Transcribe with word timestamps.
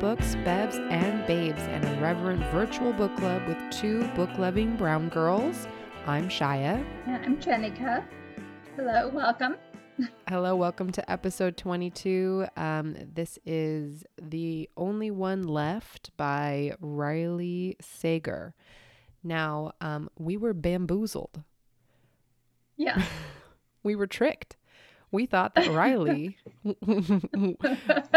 Books, 0.00 0.34
Bevs, 0.36 0.78
and 0.90 1.26
Babes, 1.26 1.60
an 1.60 1.84
irreverent 1.84 2.42
virtual 2.46 2.90
book 2.94 3.14
club 3.18 3.46
with 3.46 3.58
two 3.70 4.08
book 4.14 4.30
loving 4.38 4.74
brown 4.74 5.10
girls. 5.10 5.68
I'm 6.06 6.30
Shaya. 6.30 6.82
And 7.06 7.22
I'm 7.22 7.36
Jenika. 7.36 8.02
Hello, 8.76 9.10
welcome. 9.10 9.56
Hello, 10.26 10.56
welcome 10.56 10.90
to 10.92 11.10
episode 11.10 11.58
22. 11.58 12.46
Um, 12.56 12.96
this 13.12 13.38
is 13.44 14.02
The 14.22 14.70
Only 14.74 15.10
One 15.10 15.42
Left 15.42 16.16
by 16.16 16.72
Riley 16.80 17.76
Sager. 17.82 18.54
Now, 19.22 19.72
um, 19.82 20.08
we 20.18 20.38
were 20.38 20.54
bamboozled. 20.54 21.42
Yeah. 22.78 23.04
we 23.82 23.94
were 23.94 24.06
tricked. 24.06 24.56
We 25.12 25.26
thought 25.26 25.54
that 25.56 25.68
Riley, 25.68 26.36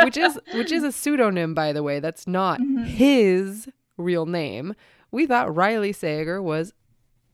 which 0.04 0.18
is 0.18 0.40
which 0.54 0.72
is 0.72 0.84
a 0.84 0.92
pseudonym 0.92 1.54
by 1.54 1.74
the 1.74 1.84
way, 1.84 2.00
that's 2.00 2.28
not 2.28 2.60
Mhm. 2.60 2.86
his 2.86 3.70
real 3.98 4.26
name. 4.26 4.74
We 5.12 5.26
thought 5.26 5.56
Riley 5.56 5.92
Sager 5.94 6.42
was 6.42 6.74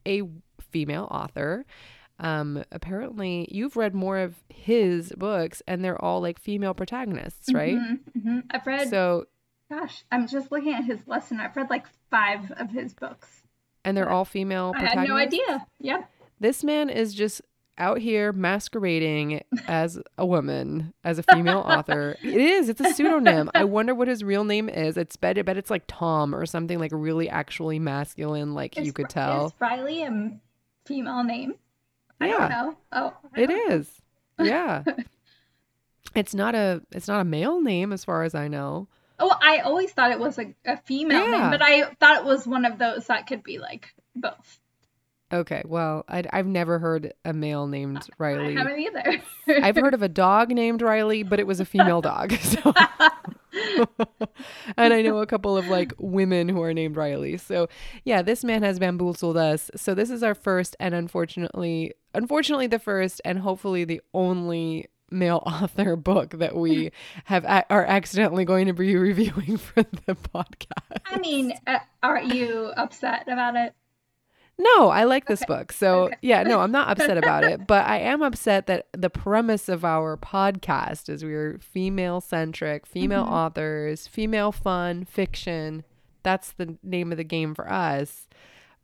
a 0.05 0.23
female 0.71 1.07
author. 1.11 1.65
Um, 2.19 2.63
apparently, 2.71 3.47
you've 3.49 3.77
read 3.77 3.95
more 3.95 4.17
of 4.17 4.35
his 4.49 5.13
books, 5.17 5.61
and 5.67 5.83
they're 5.83 6.01
all 6.03 6.19
like 6.21 6.37
female 6.39 6.73
protagonists, 6.73 7.53
right? 7.53 7.77
Mhm, 7.77 7.99
mhm. 8.17 8.43
I've 8.51 8.67
read, 8.67 8.89
So, 8.89 9.25
gosh, 9.71 10.03
I'm 10.11 10.27
just 10.27 10.51
looking 10.51 10.73
at 10.73 10.83
his 10.83 11.07
lesson. 11.07 11.39
I've 11.39 11.55
read 11.55 11.69
like 11.69 11.87
five 12.11 12.51
of 12.51 12.71
his 12.71 12.93
books. 12.93 13.43
and 13.85 13.95
they're 13.95 14.09
all 14.09 14.25
female 14.25 14.73
I 14.75 14.81
had 14.85 15.07
no 15.07 15.15
idea. 15.15 15.65
Yep. 15.79 16.11
This 16.41 16.65
man 16.65 16.89
is 16.89 17.13
just 17.13 17.41
out 17.79 17.97
here 17.99 18.31
masquerading 18.33 19.41
as 19.67 19.99
a 20.17 20.25
woman, 20.25 20.93
as 21.03 21.17
a 21.17 21.23
female 21.23 21.59
author. 21.59 22.17
It 22.21 22.35
is. 22.35 22.69
It's 22.69 22.81
a 22.81 22.93
pseudonym. 22.93 23.49
I 23.55 23.63
wonder 23.65 23.95
what 23.95 24.07
his 24.07 24.23
real 24.23 24.43
name 24.43 24.69
is. 24.69 24.97
It's 24.97 25.15
bet. 25.15 25.37
I 25.37 25.41
bet 25.41 25.57
it's 25.57 25.69
like 25.69 25.83
Tom 25.87 26.35
or 26.35 26.45
something 26.45 26.77
like 26.79 26.91
really 26.93 27.29
actually 27.29 27.79
masculine, 27.79 28.53
like 28.53 28.77
you 28.77 28.93
could 28.93 29.09
tell. 29.09 29.47
Is 29.47 29.53
Riley 29.59 30.03
a 30.03 30.31
female 30.85 31.23
name? 31.23 31.55
I 32.21 32.27
Yeah. 32.27 32.37
don't 32.37 32.49
know. 32.49 32.77
Oh, 32.91 33.13
I 33.35 33.41
It 33.41 33.47
don't 33.47 33.69
know. 33.69 33.75
is. 33.75 34.01
Yeah. 34.41 34.83
it's 36.15 36.33
not 36.33 36.55
a. 36.55 36.81
It's 36.91 37.07
not 37.07 37.21
a 37.21 37.25
male 37.25 37.61
name 37.61 37.91
as 37.93 38.03
far 38.05 38.23
as 38.23 38.35
I 38.35 38.47
know. 38.47 38.87
Oh, 39.19 39.35
I 39.41 39.59
always 39.59 39.91
thought 39.91 40.11
it 40.11 40.19
was 40.19 40.39
a, 40.39 40.55
a 40.65 40.77
female 40.77 41.25
Yeah. 41.29 41.39
name, 41.41 41.51
but 41.51 41.61
I 41.61 41.83
thought 41.99 42.17
it 42.19 42.23
was 42.25 42.47
one 42.47 42.63
of 42.65 42.77
those 42.79 43.07
that 43.07 43.27
could 43.27 43.43
be 43.43 43.59
like 43.59 43.93
both. 44.15 44.59
Okay. 45.31 45.61
Well, 45.65 46.05
I, 46.07 46.23
I've 46.31 46.47
never 46.47 46.79
heard 46.79 47.13
a 47.23 47.33
male 47.33 47.67
named 47.67 48.07
Riley. 48.17 48.55
I 48.57 48.59
haven't 48.59 48.79
either. 48.79 49.21
I've 49.63 49.75
heard 49.75 49.93
of 49.93 50.01
a 50.01 50.09
dog 50.09 50.49
named 50.49 50.81
Riley, 50.81 51.23
but 51.23 51.39
it 51.39 51.47
was 51.47 51.59
a 51.59 51.65
female 51.65 52.01
dog. 52.01 52.33
So. 52.49 52.73
and 54.77 54.93
I 54.93 55.01
know 55.01 55.19
a 55.19 55.25
couple 55.25 55.57
of 55.57 55.67
like 55.67 55.93
women 55.97 56.49
who 56.49 56.61
are 56.61 56.73
named 56.73 56.95
Riley. 56.95 57.37
So 57.37 57.67
yeah, 58.03 58.21
this 58.21 58.43
man 58.43 58.63
has 58.63 58.79
bamboozled 58.79 59.37
us. 59.37 59.69
So 59.75 59.93
this 59.93 60.09
is 60.09 60.23
our 60.23 60.35
first 60.35 60.75
and 60.79 60.93
unfortunately, 60.93 61.93
unfortunately 62.13 62.67
the 62.67 62.79
first 62.79 63.21
and 63.25 63.39
hopefully 63.39 63.83
the 63.85 64.01
only 64.13 64.87
male 65.11 65.41
author 65.45 65.95
book 65.95 66.31
that 66.31 66.55
we 66.55 66.91
have 67.25 67.43
a- 67.45 67.65
are 67.71 67.85
accidentally 67.85 68.45
going 68.45 68.67
to 68.67 68.73
be 68.73 68.95
reviewing 68.95 69.57
for 69.57 69.83
the 70.05 70.15
podcast. 70.15 71.01
I 71.05 71.17
mean, 71.19 71.53
uh, 71.67 71.79
aren't 72.03 72.33
you 72.33 72.71
upset 72.77 73.27
about 73.27 73.55
it? 73.55 73.73
No, 74.61 74.89
I 74.89 75.05
like 75.05 75.25
this 75.25 75.43
book. 75.45 75.71
So, 75.71 76.03
Okay. 76.07 76.15
yeah, 76.21 76.43
no, 76.43 76.59
I'm 76.59 76.71
not 76.71 76.89
upset 76.89 77.17
about 77.17 77.45
it, 77.45 77.65
but 77.67 77.85
I 77.87 77.99
am 77.99 78.21
upset 78.21 78.67
that 78.67 78.87
the 78.91 79.09
premise 79.09 79.69
of 79.69 79.85
our 79.85 80.17
podcast 80.17 81.07
is 81.09 81.23
we're 81.23 81.57
female 81.59 82.19
centric, 82.19 82.85
female 82.85 83.23
Mhm. 83.25 83.31
authors, 83.31 84.05
female 84.07 84.51
fun, 84.51 85.05
fiction. 85.05 85.85
That's 86.23 86.51
the 86.51 86.77
name 86.83 87.11
of 87.13 87.17
the 87.17 87.23
game 87.23 87.55
for 87.55 87.71
us. 87.71 88.27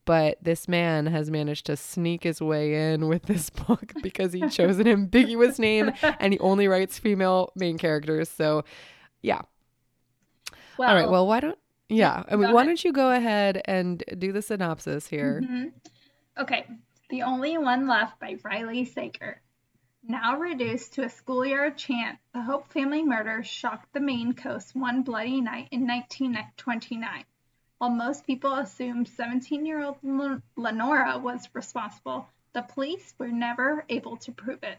But 0.06 0.38
this 0.41 0.68
man 0.68 1.08
has 1.08 1.30
managed 1.31 1.66
to 1.66 1.75
sneak 1.75 2.24
his 2.24 2.40
way 2.40 2.94
in 2.94 3.08
with 3.08 3.24
this 3.24 3.50
book 3.68 3.91
because 4.02 4.31
he 4.34 4.47
chose 4.50 4.80
an 4.80 4.88
ambiguous 4.88 5.59
name 5.59 5.91
and 6.19 6.31
he 6.31 6.40
only 6.40 6.68
writes 6.69 6.97
female 7.00 7.52
main 7.56 7.78
characters. 7.78 8.30
So, 8.30 8.64
yeah. 9.22 9.41
Well, 10.78 10.90
All 10.90 10.96
right. 10.96 11.09
Well, 11.09 11.25
why 11.28 11.40
don't, 11.40 11.58
yeah. 11.90 12.23
I 12.29 12.35
mean, 12.35 12.51
why 12.51 12.66
don't 12.66 12.84
you 12.84 12.91
go 12.94 13.12
ahead 13.12 13.62
and 13.66 14.03
do 14.18 14.31
the 14.31 14.41
synopsis 14.41 15.07
here? 15.07 15.41
Mhm. 15.44 15.73
Okay, 16.38 16.68
The 17.09 17.22
Only 17.22 17.57
One 17.57 17.88
Left 17.88 18.19
by 18.19 18.38
Riley 18.44 18.85
Sager. 18.85 19.41
Now 20.03 20.38
reduced 20.38 20.94
to 20.94 21.03
a 21.03 21.09
schoolyard 21.09 21.78
chant, 21.78 22.19
the 22.31 22.41
Hope 22.41 22.72
family 22.72 23.03
murder 23.03 23.44
shocked 23.44 23.91
the 23.94 24.00
Maine 24.00 24.34
coast 24.34 24.75
one 24.75 25.01
bloody 25.01 25.41
night 25.41 25.69
in 25.72 25.88
1929. 25.88 27.25
While 27.78 27.90
most 27.90 28.25
people 28.25 28.53
assumed 28.53 29.07
17 29.07 29.66
year 29.66 29.84
old 29.84 29.97
Lenora 30.56 31.17
was 31.17 31.50
responsible, 31.53 32.29
the 32.53 32.62
police 32.62 33.13
were 33.17 33.29
never 33.29 33.85
able 33.90 34.17
to 34.17 34.31
prove 34.31 34.63
it. 34.63 34.78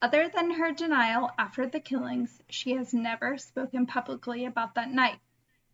Other 0.00 0.28
than 0.28 0.52
her 0.52 0.72
denial 0.72 1.30
after 1.38 1.66
the 1.66 1.80
killings, 1.80 2.40
she 2.48 2.72
has 2.72 2.94
never 2.94 3.38
spoken 3.38 3.86
publicly 3.86 4.44
about 4.44 4.74
that 4.74 4.90
night 4.90 5.18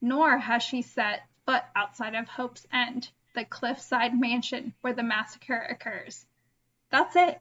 nor 0.03 0.37
has 0.37 0.63
she 0.63 0.83
set 0.83 1.21
foot 1.47 1.63
outside 1.75 2.15
of 2.15 2.29
Hope's 2.29 2.67
End, 2.73 3.09
the 3.35 3.45
cliffside 3.45 4.19
mansion 4.19 4.75
where 4.83 4.93
the 4.93 5.03
massacre 5.03 5.67
occurs. 5.71 6.27
That's 6.91 7.17
it. 7.17 7.41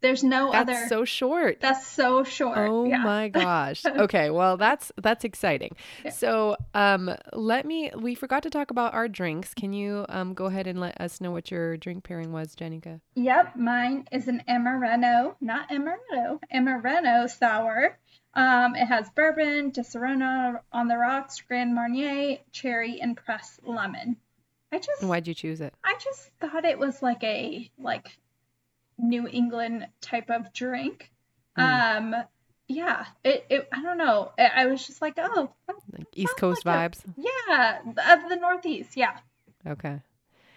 There's 0.00 0.24
no 0.24 0.50
That's 0.50 0.68
other. 0.68 0.88
so 0.88 1.04
short. 1.04 1.60
that's 1.60 1.86
so 1.86 2.24
short. 2.24 2.58
Oh 2.58 2.84
yeah. 2.84 3.04
my 3.04 3.28
gosh. 3.44 3.86
Okay, 3.86 4.30
well 4.30 4.56
that's 4.56 4.90
that's 5.00 5.24
exciting. 5.24 5.76
Yeah. 6.04 6.10
So, 6.10 6.56
um 6.74 7.14
let 7.32 7.64
me 7.64 7.92
we 7.96 8.16
forgot 8.16 8.42
to 8.42 8.50
talk 8.50 8.72
about 8.72 8.94
our 8.94 9.06
drinks. 9.06 9.54
Can 9.54 9.72
you 9.72 10.04
um 10.08 10.34
go 10.34 10.46
ahead 10.46 10.66
and 10.66 10.80
let 10.80 11.00
us 11.00 11.20
know 11.20 11.30
what 11.30 11.52
your 11.52 11.76
drink 11.76 12.02
pairing 12.02 12.32
was, 12.32 12.56
Jenika? 12.56 13.00
Yep, 13.14 13.54
mine 13.54 14.08
is 14.10 14.26
an 14.26 14.42
Amareno, 14.48 15.36
not 15.40 15.70
Amaretto, 15.70 16.40
Amareno 16.52 17.30
sour. 17.30 17.96
Um, 18.34 18.74
it 18.74 18.86
has 18.86 19.10
bourbon, 19.10 19.72
Disaronno 19.72 20.60
on 20.72 20.88
the 20.88 20.96
rocks, 20.96 21.40
Grand 21.40 21.74
Marnier, 21.74 22.38
cherry, 22.50 23.00
and 23.00 23.16
pressed 23.16 23.62
lemon. 23.62 24.16
I 24.72 24.78
just, 24.78 25.02
And 25.02 25.10
why'd 25.10 25.28
you 25.28 25.34
choose 25.34 25.60
it? 25.60 25.74
I 25.84 25.94
just 26.02 26.30
thought 26.40 26.64
it 26.64 26.78
was 26.78 27.02
like 27.02 27.22
a 27.24 27.70
like 27.78 28.18
New 28.98 29.28
England 29.28 29.86
type 30.00 30.30
of 30.30 30.52
drink. 30.54 31.10
Mm. 31.58 32.14
Um, 32.14 32.24
yeah, 32.68 33.04
it, 33.22 33.44
it 33.50 33.68
I 33.70 33.82
don't 33.82 33.98
know. 33.98 34.32
I, 34.38 34.50
I 34.56 34.66
was 34.66 34.86
just 34.86 35.02
like, 35.02 35.18
oh, 35.18 35.50
Like 35.92 36.06
East 36.14 36.36
Coast 36.38 36.64
like 36.64 36.92
vibes? 36.92 37.00
yeah, 37.16 37.80
of 37.84 38.28
the 38.30 38.36
Northeast. 38.36 38.96
Yeah. 38.96 39.18
Okay. 39.66 40.00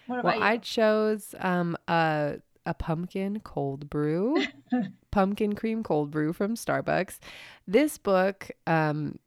What 0.07 0.19
about 0.19 0.35
Well, 0.35 0.43
I 0.43 0.57
chose 0.57 1.35
um 1.39 1.75
a 1.89 2.37
a 2.65 2.73
pumpkin 2.73 3.41
cold 3.41 3.89
brew, 3.89 4.37
pumpkin 5.15 5.55
cream 5.55 5.81
cold 5.81 6.11
brew 6.11 6.33
from 6.33 6.55
Starbucks. 6.55 7.19
This 7.65 7.97
book, 7.97 8.51
um, 8.67 9.17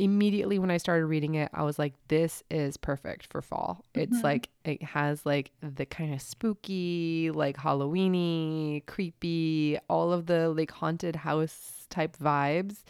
immediately 0.00 0.58
when 0.58 0.72
I 0.72 0.76
started 0.78 1.06
reading 1.06 1.36
it, 1.36 1.50
I 1.54 1.62
was 1.62 1.78
like, 1.78 1.94
"This 2.08 2.42
is 2.50 2.76
perfect 2.76 3.26
for 3.28 3.40
fall." 3.40 3.84
It's 3.94 4.18
Mhm. 4.18 4.24
like 4.24 4.48
it 4.64 4.82
has 4.82 5.24
like 5.24 5.52
the 5.60 5.86
kind 5.86 6.12
of 6.12 6.20
spooky, 6.20 7.30
like 7.30 7.56
Halloweeny, 7.56 8.84
creepy, 8.86 9.78
all 9.88 10.12
of 10.12 10.26
the 10.26 10.48
like 10.50 10.72
haunted 10.72 11.14
house 11.14 11.86
type 11.90 12.16
vibes 12.16 12.82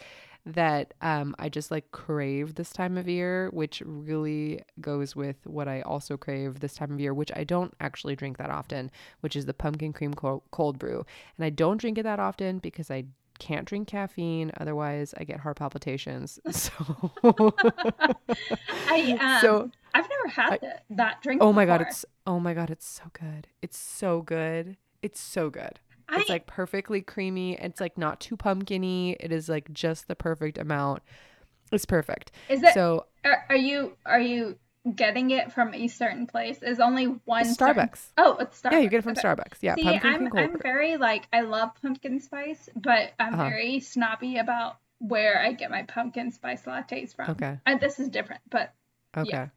that 0.46 0.92
um, 1.00 1.34
I 1.38 1.48
just 1.48 1.70
like 1.70 1.90
crave 1.92 2.54
this 2.56 2.70
time 2.70 2.98
of 2.98 3.08
year, 3.08 3.48
which 3.52 3.82
really 3.84 4.60
goes 4.80 5.16
with 5.16 5.36
what 5.46 5.68
I 5.68 5.80
also 5.82 6.16
crave 6.16 6.60
this 6.60 6.74
time 6.74 6.92
of 6.92 7.00
year, 7.00 7.14
which 7.14 7.32
I 7.34 7.44
don't 7.44 7.74
actually 7.80 8.14
drink 8.14 8.36
that 8.38 8.50
often, 8.50 8.90
which 9.20 9.36
is 9.36 9.46
the 9.46 9.54
pumpkin 9.54 9.92
cream 9.92 10.12
cold, 10.14 10.42
cold 10.50 10.78
brew. 10.78 11.04
And 11.38 11.44
I 11.44 11.50
don't 11.50 11.78
drink 11.78 11.96
it 11.98 12.02
that 12.02 12.20
often 12.20 12.58
because 12.58 12.90
I 12.90 13.04
can't 13.38 13.64
drink 13.66 13.88
caffeine, 13.88 14.52
otherwise 14.60 15.14
I 15.18 15.24
get 15.24 15.40
heart 15.40 15.56
palpitations. 15.56 16.38
So, 16.52 16.72
I 18.88 19.16
um, 19.20 19.40
so 19.40 19.70
I've 19.94 20.08
never 20.08 20.28
had 20.28 20.52
I- 20.52 20.58
that 20.58 20.84
that 20.90 21.22
drink. 21.22 21.42
oh 21.42 21.52
my 21.52 21.64
god, 21.66 21.80
it's 21.82 22.04
oh 22.26 22.38
my 22.40 22.54
god, 22.54 22.70
it's 22.70 22.86
so 22.86 23.04
good. 23.12 23.48
It's 23.62 23.78
so 23.78 24.22
good. 24.22 24.76
It's 25.02 25.20
so 25.20 25.50
good. 25.50 25.80
I, 26.08 26.20
It's 26.20 26.28
like 26.28 26.46
perfectly 26.46 27.00
creamy. 27.00 27.54
It's 27.54 27.80
like 27.80 27.96
not 27.98 28.20
too 28.20 28.36
pumpkiny. 28.36 29.16
It 29.20 29.32
is 29.32 29.48
like 29.48 29.72
just 29.72 30.08
the 30.08 30.14
perfect 30.16 30.58
amount. 30.58 31.02
It's 31.72 31.86
perfect. 31.86 32.32
is 32.48 32.62
it? 32.62 32.74
So 32.74 33.06
are, 33.24 33.44
are 33.48 33.56
you 33.56 33.96
are 34.04 34.20
you 34.20 34.58
getting 34.94 35.30
it 35.30 35.50
from 35.52 35.72
a 35.74 35.88
certain 35.88 36.26
place? 36.26 36.62
Is 36.62 36.78
only 36.78 37.06
one 37.06 37.44
certain- 37.46 37.74
Starbucks. 37.88 38.06
Oh, 38.18 38.36
it's 38.38 38.60
Starbucks. 38.60 38.72
Yeah, 38.72 38.78
you 38.80 38.88
get 38.90 38.98
it 38.98 39.02
from 39.02 39.12
Okay. 39.12 39.22
Starbucks. 39.22 39.56
Yeah, 39.62 39.74
See, 39.76 39.82
pumpkin 39.82 40.12
I'm 40.28 40.36
I'm 40.36 40.58
very 40.60 40.96
like 40.98 41.26
I 41.32 41.40
love 41.40 41.70
pumpkin 41.80 42.20
spice, 42.20 42.68
but 42.76 43.12
I'm 43.18 43.34
Uh-huh. 43.34 43.44
very 43.48 43.80
snobby 43.80 44.36
about 44.36 44.76
where 44.98 45.40
I 45.40 45.52
get 45.52 45.70
my 45.70 45.82
pumpkin 45.84 46.30
spice 46.32 46.62
lattes 46.64 47.14
from. 47.16 47.30
Okay. 47.30 47.58
And 47.66 47.80
this 47.80 47.98
is 47.98 48.08
different, 48.08 48.42
but 48.50 48.72
Okay. 49.16 49.50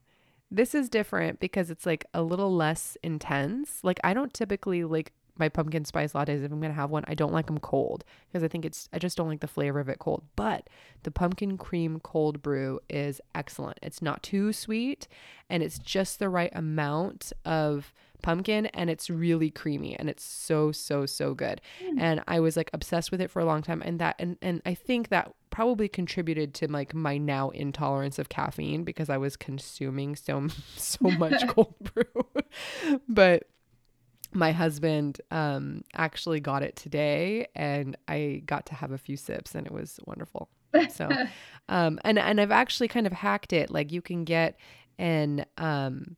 This 0.50 0.74
is 0.74 0.88
different 0.88 1.42
because 1.42 1.70
it's 1.70 1.86
like 1.86 2.06
a 2.14 2.22
little 2.22 2.56
less 2.56 2.96
intense. 3.04 3.84
Like 3.84 4.00
I 4.04 4.14
don't 4.14 4.34
typically 4.34 4.86
like 4.86 5.12
my 5.40 5.50
pumpkin 5.50 5.86
spice 5.86 6.14
lattes 6.14 6.44
if 6.44 6.52
I'm 6.52 6.62
gonna 6.62 6.74
have 6.74 6.90
one. 6.90 7.04
I 7.08 7.16
don't 7.16 7.34
like 7.34 7.48
them 7.48 7.60
cold 7.60 8.04
because 8.28 8.44
I 8.44 8.48
think 8.48 8.66
it's 8.66 8.90
I 8.94 9.00
just 9.00 9.18
don't 9.18 9.28
like 9.28 9.42
the 9.42 9.48
flavor 9.48 9.80
of 9.80 9.90
it 9.90 10.00
cold. 10.00 10.24
But 10.36 10.70
the 11.04 11.12
pumpkin 11.12 11.58
cream 11.58 12.00
cold 12.02 12.42
brew 12.42 12.80
is 12.90 13.22
excellent. 13.36 13.80
It's 13.82 14.02
not 14.02 14.24
too 14.24 14.54
sweet, 14.54 15.08
and 15.50 15.64
it's 15.64 15.80
just 15.80 16.20
the 16.20 16.30
right 16.30 16.52
amount 16.54 17.34
of 17.46 17.94
pumpkin 18.22 18.66
and 18.68 18.90
it's 18.90 19.10
really 19.10 19.50
creamy 19.50 19.96
and 19.98 20.10
it's 20.10 20.24
so 20.24 20.72
so 20.72 21.06
so 21.06 21.34
good 21.34 21.62
mm. 21.84 21.96
and 22.00 22.22
i 22.28 22.40
was 22.40 22.58
like 22.58 22.70
obsessed 22.74 23.12
with 23.12 23.22
it 23.22 23.30
for 23.30 23.40
a 23.40 23.46
long 23.46 23.62
time 23.62 23.82
and 23.86 24.00
that 24.00 24.16
and 24.20 24.38
and 24.42 24.62
i 24.66 24.74
think 24.74 25.10
that 25.10 25.32
probably 25.50 25.88
contributed 25.88 26.54
to 26.54 26.68
like 26.68 26.94
my 26.94 27.18
now 27.18 27.50
intolerance 27.52 28.20
of 28.20 28.30
caffeine 28.30 28.84
because 28.84 29.10
i 29.10 29.18
was 29.18 29.36
consuming 29.36 30.16
so 30.16 30.48
so 30.76 31.10
much 31.12 31.48
cold 31.50 31.76
brew 31.80 33.00
but 33.10 33.44
my 34.34 34.52
husband 34.52 35.22
um 35.32 35.84
actually 35.96 36.40
got 36.40 36.62
it 36.62 36.76
today 36.76 37.48
and 37.56 37.96
i 38.08 38.42
got 38.46 38.66
to 38.66 38.76
have 38.76 38.92
a 38.92 38.98
few 38.98 39.18
sips 39.18 39.56
and 39.56 39.66
it 39.66 39.74
was 39.74 40.00
wonderful. 40.06 40.50
So 40.92 41.10
um 41.70 42.00
and 42.04 42.20
and 42.20 42.40
i've 42.40 42.52
actually 42.52 42.88
kind 42.88 43.08
of 43.08 43.14
hacked 43.14 43.54
it. 43.54 43.72
Like 43.72 43.92
you 43.92 44.02
can 44.02 44.24
get 44.24 44.60
an 45.00 45.46
um 45.58 46.18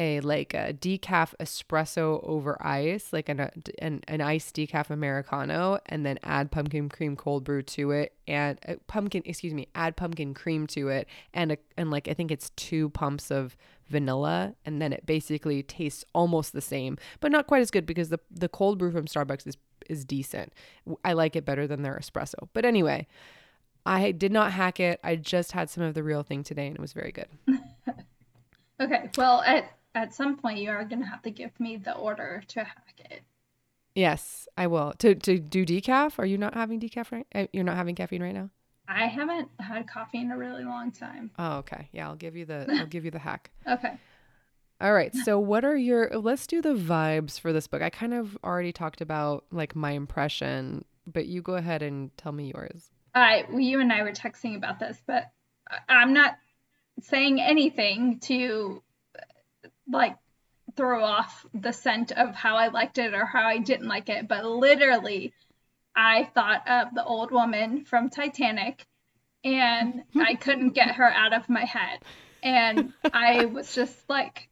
a 0.00 0.18
like 0.20 0.54
a 0.54 0.72
decaf 0.72 1.34
espresso 1.38 2.26
over 2.26 2.56
ice, 2.66 3.12
like 3.12 3.28
an, 3.28 3.50
an 3.78 4.02
an 4.08 4.20
iced 4.22 4.56
decaf 4.56 4.88
americano, 4.88 5.78
and 5.86 6.06
then 6.06 6.18
add 6.22 6.50
pumpkin 6.50 6.88
cream 6.88 7.14
cold 7.14 7.44
brew 7.44 7.62
to 7.62 7.90
it, 7.90 8.14
and 8.26 8.58
uh, 8.66 8.74
pumpkin 8.86 9.22
excuse 9.26 9.52
me, 9.52 9.68
add 9.74 9.96
pumpkin 9.96 10.32
cream 10.32 10.66
to 10.66 10.88
it, 10.88 11.06
and 11.34 11.52
a, 11.52 11.58
and 11.76 11.90
like 11.90 12.08
I 12.08 12.14
think 12.14 12.30
it's 12.30 12.48
two 12.56 12.88
pumps 12.90 13.30
of 13.30 13.56
vanilla, 13.88 14.54
and 14.64 14.80
then 14.80 14.94
it 14.94 15.04
basically 15.04 15.62
tastes 15.62 16.02
almost 16.14 16.54
the 16.54 16.62
same, 16.62 16.96
but 17.20 17.30
not 17.30 17.46
quite 17.46 17.60
as 17.60 17.70
good 17.70 17.84
because 17.84 18.08
the 18.08 18.18
the 18.30 18.48
cold 18.48 18.78
brew 18.78 18.90
from 18.90 19.04
Starbucks 19.04 19.46
is 19.46 19.58
is 19.90 20.06
decent. 20.06 20.54
I 21.04 21.12
like 21.12 21.36
it 21.36 21.44
better 21.44 21.66
than 21.66 21.82
their 21.82 21.98
espresso, 22.00 22.48
but 22.54 22.64
anyway. 22.64 23.06
I 23.86 24.12
did 24.12 24.30
not 24.30 24.52
hack 24.52 24.78
it. 24.78 25.00
I 25.02 25.16
just 25.16 25.52
had 25.52 25.70
some 25.70 25.82
of 25.82 25.94
the 25.94 26.02
real 26.02 26.22
thing 26.22 26.42
today 26.42 26.66
and 26.66 26.76
it 26.76 26.80
was 26.80 26.92
very 26.92 27.12
good. 27.12 27.28
okay. 28.80 29.08
Well, 29.16 29.40
at 29.40 29.72
at 29.94 30.14
some 30.14 30.36
point 30.36 30.58
you 30.58 30.70
are 30.70 30.84
going 30.84 31.00
to 31.00 31.06
have 31.08 31.22
to 31.22 31.30
give 31.30 31.58
me 31.58 31.76
the 31.76 31.94
order 31.94 32.42
to 32.48 32.64
hack 32.64 33.00
it. 33.10 33.22
Yes, 33.94 34.48
I 34.56 34.66
will. 34.68 34.92
To 34.98 35.14
to 35.14 35.38
do 35.38 35.66
decaf? 35.66 36.18
Are 36.18 36.26
you 36.26 36.38
not 36.38 36.54
having 36.54 36.80
decaf 36.80 37.10
right? 37.10 37.26
Uh, 37.34 37.46
you're 37.52 37.64
not 37.64 37.76
having 37.76 37.94
caffeine 37.94 38.22
right 38.22 38.34
now? 38.34 38.50
I 38.86 39.06
haven't 39.06 39.48
had 39.58 39.88
coffee 39.88 40.18
in 40.18 40.30
a 40.30 40.36
really 40.38 40.64
long 40.64 40.90
time. 40.90 41.30
Oh, 41.38 41.58
okay. 41.58 41.88
Yeah, 41.92 42.08
I'll 42.08 42.16
give 42.16 42.36
you 42.36 42.44
the 42.44 42.66
I'll 42.78 42.86
give 42.86 43.04
you 43.04 43.10
the 43.10 43.18
hack. 43.18 43.50
okay. 43.68 43.98
All 44.80 44.92
right. 44.92 45.14
So 45.14 45.38
what 45.52 45.64
are 45.64 45.76
your 45.76 46.08
let's 46.10 46.46
do 46.46 46.62
the 46.62 46.74
vibes 46.74 47.40
for 47.40 47.52
this 47.52 47.66
book. 47.66 47.82
I 47.82 47.90
kind 47.90 48.14
of 48.14 48.38
already 48.44 48.72
talked 48.72 49.00
about 49.00 49.44
like 49.50 49.74
my 49.74 49.92
impression, 49.92 50.84
but 51.06 51.26
you 51.26 51.42
go 51.42 51.54
ahead 51.54 51.82
and 51.82 52.16
tell 52.16 52.32
me 52.32 52.52
yours. 52.54 52.90
I 53.14 53.44
you 53.52 53.80
and 53.80 53.92
I 53.92 54.02
were 54.02 54.12
texting 54.12 54.56
about 54.56 54.78
this, 54.78 55.02
but 55.04 55.30
I'm 55.88 56.12
not 56.12 56.38
saying 57.02 57.40
anything 57.40 58.20
to 58.20 58.82
like 59.90 60.16
throw 60.76 61.04
off 61.04 61.46
the 61.52 61.72
scent 61.72 62.12
of 62.12 62.34
how 62.34 62.56
I 62.56 62.68
liked 62.68 62.98
it 62.98 63.14
or 63.14 63.24
how 63.24 63.42
I 63.42 63.58
didn't 63.58 63.88
like 63.88 64.08
it, 64.08 64.28
but 64.28 64.44
literally, 64.44 65.32
I 65.94 66.24
thought 66.34 66.68
of 66.68 66.94
the 66.94 67.04
old 67.04 67.30
woman 67.30 67.84
from 67.84 68.10
Titanic 68.10 68.86
and 69.44 70.04
I 70.16 70.34
couldn't 70.34 70.70
get 70.70 70.96
her 70.96 71.10
out 71.10 71.32
of 71.32 71.48
my 71.48 71.64
head. 71.64 72.00
And 72.42 72.92
I 73.12 73.46
was 73.46 73.74
just 73.74 73.96
like, 74.08 74.48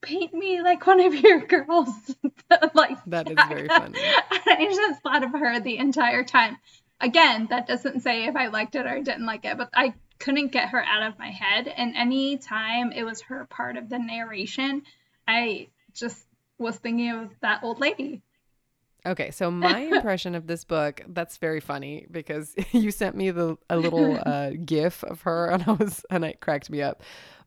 paint 0.00 0.32
me 0.32 0.62
like 0.62 0.86
one 0.86 1.00
of 1.00 1.14
your 1.14 1.40
girls. 1.46 1.88
like 2.74 2.98
that 3.06 3.30
is 3.30 3.38
very 3.48 3.68
funny. 3.68 3.98
I 4.30 4.68
just 4.74 5.02
thought 5.02 5.24
of 5.24 5.32
her 5.32 5.60
the 5.60 5.78
entire 5.78 6.24
time. 6.24 6.56
Again, 7.00 7.46
that 7.50 7.66
doesn't 7.66 8.00
say 8.00 8.24
if 8.24 8.36
I 8.36 8.48
liked 8.48 8.74
it 8.74 8.86
or 8.86 9.00
didn't 9.00 9.26
like 9.26 9.44
it, 9.44 9.56
but 9.56 9.70
I 9.74 9.94
couldn't 10.18 10.52
get 10.52 10.70
her 10.70 10.82
out 10.82 11.02
of 11.02 11.18
my 11.18 11.30
head. 11.30 11.68
And 11.68 11.96
any 11.96 12.38
time 12.38 12.92
it 12.92 13.04
was 13.04 13.20
her 13.22 13.46
part 13.46 13.76
of 13.76 13.88
the 13.88 13.98
narration, 13.98 14.82
I 15.26 15.68
just 15.94 16.26
was 16.58 16.76
thinking 16.76 17.10
of 17.10 17.30
that 17.40 17.62
old 17.62 17.80
lady. 17.80 18.22
Okay, 19.06 19.30
so 19.30 19.50
my 19.50 19.78
impression 19.92 20.34
of 20.34 20.46
this 20.46 20.64
book, 20.64 21.02
that's 21.08 21.36
very 21.36 21.60
funny 21.60 22.06
because 22.10 22.54
you 22.72 22.90
sent 22.90 23.16
me 23.16 23.30
the 23.30 23.56
a 23.70 23.76
little 23.76 24.18
uh, 24.26 24.50
gif 24.64 25.04
of 25.04 25.22
her 25.22 25.50
and 25.50 25.64
I 25.66 25.72
was 25.72 26.04
and 26.10 26.24
it 26.24 26.40
cracked 26.40 26.70
me 26.70 26.82
up. 26.82 27.02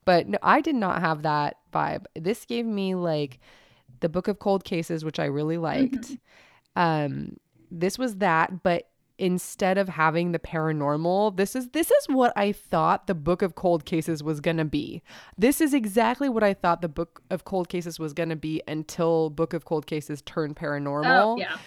But 0.05 0.27
no, 0.27 0.37
I 0.41 0.61
did 0.61 0.75
not 0.75 1.01
have 1.01 1.23
that 1.23 1.57
vibe. 1.71 2.05
This 2.15 2.45
gave 2.45 2.65
me 2.65 2.95
like 2.95 3.39
the 3.99 4.09
Book 4.09 4.27
of 4.27 4.39
Cold 4.39 4.63
Cases, 4.63 5.05
which 5.05 5.19
I 5.19 5.25
really 5.25 5.57
liked. 5.57 5.93
Mm-hmm. 5.95 6.81
Um 6.81 7.37
this 7.69 7.97
was 7.97 8.17
that, 8.17 8.63
but 8.63 8.90
instead 9.21 9.77
of 9.77 9.87
having 9.87 10.31
the 10.31 10.39
paranormal 10.39 11.37
this 11.37 11.55
is 11.55 11.69
this 11.69 11.91
is 11.91 12.05
what 12.07 12.33
i 12.35 12.51
thought 12.51 13.05
the 13.05 13.13
book 13.13 13.43
of 13.43 13.53
cold 13.53 13.85
cases 13.85 14.23
was 14.23 14.39
going 14.39 14.57
to 14.57 14.65
be 14.65 15.03
this 15.37 15.61
is 15.61 15.75
exactly 15.75 16.27
what 16.27 16.41
i 16.41 16.55
thought 16.55 16.81
the 16.81 16.89
book 16.89 17.21
of 17.29 17.45
cold 17.45 17.69
cases 17.69 17.99
was 17.99 18.13
going 18.13 18.29
to 18.29 18.35
be 18.35 18.63
until 18.67 19.29
book 19.29 19.53
of 19.53 19.63
cold 19.63 19.85
cases 19.85 20.23
turned 20.23 20.55
paranormal 20.55 21.35
oh, 21.35 21.37
yeah 21.37 21.57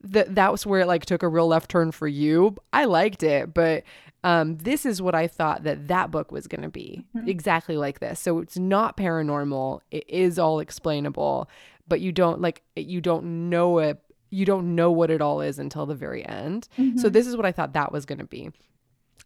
that 0.00 0.34
that 0.34 0.50
was 0.50 0.64
where 0.64 0.80
it 0.80 0.86
like 0.86 1.04
took 1.04 1.22
a 1.22 1.28
real 1.28 1.46
left 1.46 1.70
turn 1.70 1.92
for 1.92 2.08
you 2.08 2.56
i 2.72 2.86
liked 2.86 3.22
it 3.22 3.52
but 3.52 3.84
um, 4.24 4.56
this 4.58 4.86
is 4.86 5.02
what 5.02 5.16
I 5.16 5.26
thought 5.26 5.64
that 5.64 5.88
that 5.88 6.12
book 6.12 6.30
was 6.30 6.46
going 6.46 6.62
to 6.62 6.68
be 6.68 7.04
mm-hmm. 7.12 7.28
exactly 7.28 7.76
like 7.76 7.98
this. 7.98 8.20
So 8.20 8.38
it's 8.38 8.56
not 8.56 8.96
paranormal. 8.96 9.80
It 9.90 10.04
is 10.08 10.38
all 10.38 10.60
explainable, 10.60 11.50
but 11.88 12.00
you 12.00 12.12
don't 12.12 12.40
like 12.40 12.62
you 12.76 13.00
don't 13.00 13.50
know 13.50 13.78
it 13.78 14.00
you 14.32 14.44
don't 14.44 14.74
know 14.74 14.90
what 14.90 15.10
it 15.10 15.20
all 15.20 15.40
is 15.40 15.58
until 15.58 15.86
the 15.86 15.94
very 15.94 16.26
end. 16.26 16.66
Mm-hmm. 16.78 16.98
So 16.98 17.08
this 17.08 17.26
is 17.26 17.36
what 17.36 17.46
I 17.46 17.52
thought 17.52 17.74
that 17.74 17.92
was 17.92 18.06
going 18.06 18.18
to 18.18 18.24
be. 18.24 18.50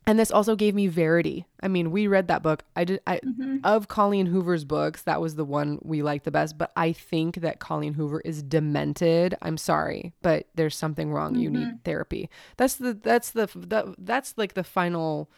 And 0.09 0.19
this 0.19 0.31
also 0.31 0.55
gave 0.55 0.75
me 0.75 0.87
Verity. 0.87 1.47
I 1.61 1.69
mean, 1.69 1.91
we 1.91 2.07
read 2.07 2.29
that 2.29 2.43
book. 2.43 2.65
I 2.77 2.85
did 2.85 3.01
I 3.07 3.19
mm-hmm. 3.19 3.59
of 3.65 3.89
Colleen 3.89 4.27
Hoover's 4.27 4.65
books, 4.65 5.03
that 5.03 5.21
was 5.21 5.35
the 5.35 5.45
one 5.45 5.81
we 5.83 6.03
liked 6.03 6.25
the 6.25 6.31
best, 6.31 6.57
but 6.57 6.71
I 6.77 6.93
think 6.93 7.37
that 7.37 7.59
Colleen 7.59 7.95
Hoover 7.95 8.21
is 8.21 8.43
demented. 8.43 9.37
I'm 9.43 9.57
sorry, 9.57 10.13
but 10.23 10.47
there's 10.55 10.77
something 10.77 11.13
wrong. 11.13 11.33
Mm-hmm. 11.33 11.43
You 11.43 11.51
need 11.51 11.67
mm-hmm. 11.67 11.77
therapy. 11.85 12.31
That's 12.57 12.77
the 12.77 12.95
that's 12.95 13.31
the, 13.31 13.47
the 13.55 13.95
that's 13.99 14.35
like 14.37 14.55
the 14.55 14.63
final 14.63 15.29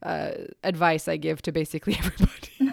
uh, 0.00 0.32
advice 0.62 1.08
I 1.08 1.16
give 1.16 1.42
to 1.42 1.52
basically 1.52 1.94
everybody. 1.98 2.63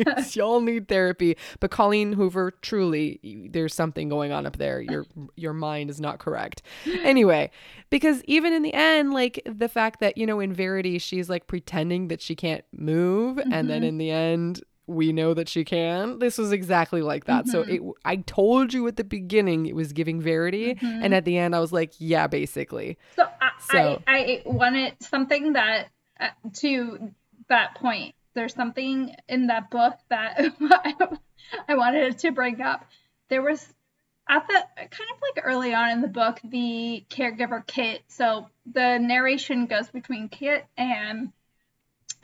Y'all 0.32 0.60
need 0.60 0.88
therapy, 0.88 1.36
but 1.60 1.70
Colleen 1.70 2.12
Hoover, 2.12 2.52
truly, 2.62 3.48
there's 3.50 3.74
something 3.74 4.08
going 4.08 4.32
on 4.32 4.46
up 4.46 4.56
there. 4.56 4.80
Your 4.80 5.06
your 5.36 5.52
mind 5.52 5.90
is 5.90 6.00
not 6.00 6.18
correct. 6.18 6.62
Anyway, 7.02 7.50
because 7.90 8.22
even 8.24 8.52
in 8.52 8.62
the 8.62 8.74
end, 8.74 9.12
like 9.12 9.40
the 9.44 9.68
fact 9.68 10.00
that 10.00 10.16
you 10.16 10.26
know 10.26 10.40
in 10.40 10.52
Verity 10.52 10.98
she's 10.98 11.28
like 11.28 11.46
pretending 11.46 12.08
that 12.08 12.20
she 12.20 12.34
can't 12.34 12.64
move, 12.72 13.36
mm-hmm. 13.36 13.52
and 13.52 13.68
then 13.68 13.82
mm-hmm. 13.82 13.88
in 13.88 13.98
the 13.98 14.10
end 14.10 14.62
we 14.86 15.12
know 15.12 15.32
that 15.34 15.48
she 15.48 15.64
can. 15.64 16.18
This 16.18 16.38
was 16.38 16.52
exactly 16.52 17.02
like 17.02 17.24
that. 17.26 17.46
Mm-hmm. 17.46 17.50
So 17.50 17.60
it, 17.62 17.80
I 18.04 18.16
told 18.16 18.72
you 18.72 18.86
at 18.88 18.96
the 18.96 19.04
beginning 19.04 19.66
it 19.66 19.74
was 19.74 19.92
giving 19.92 20.20
Verity, 20.20 20.74
mm-hmm. 20.74 21.02
and 21.02 21.14
at 21.14 21.24
the 21.24 21.38
end 21.38 21.54
I 21.54 21.60
was 21.60 21.72
like, 21.72 21.92
yeah, 21.98 22.26
basically. 22.26 22.98
So 23.16 23.24
I, 23.40 23.50
so 23.70 24.02
I, 24.06 24.16
I 24.16 24.42
wanted 24.46 24.94
something 25.00 25.54
that 25.54 25.88
uh, 26.20 26.28
to 26.54 27.12
that 27.48 27.74
point 27.76 28.14
there's 28.34 28.54
something 28.54 29.14
in 29.28 29.48
that 29.48 29.70
book 29.70 29.94
that 30.08 30.40
I 31.68 31.74
wanted 31.74 32.18
to 32.18 32.32
bring 32.32 32.60
up. 32.60 32.86
There 33.28 33.42
was 33.42 33.66
at 34.28 34.46
the 34.46 34.64
kind 34.76 35.10
of 35.14 35.20
like 35.20 35.44
early 35.44 35.74
on 35.74 35.90
in 35.90 36.00
the 36.00 36.08
book, 36.08 36.40
the 36.44 37.04
caregiver 37.10 37.66
Kit. 37.66 38.02
So 38.08 38.48
the 38.66 38.98
narration 38.98 39.66
goes 39.66 39.88
between 39.88 40.28
Kit 40.28 40.64
and 40.76 41.32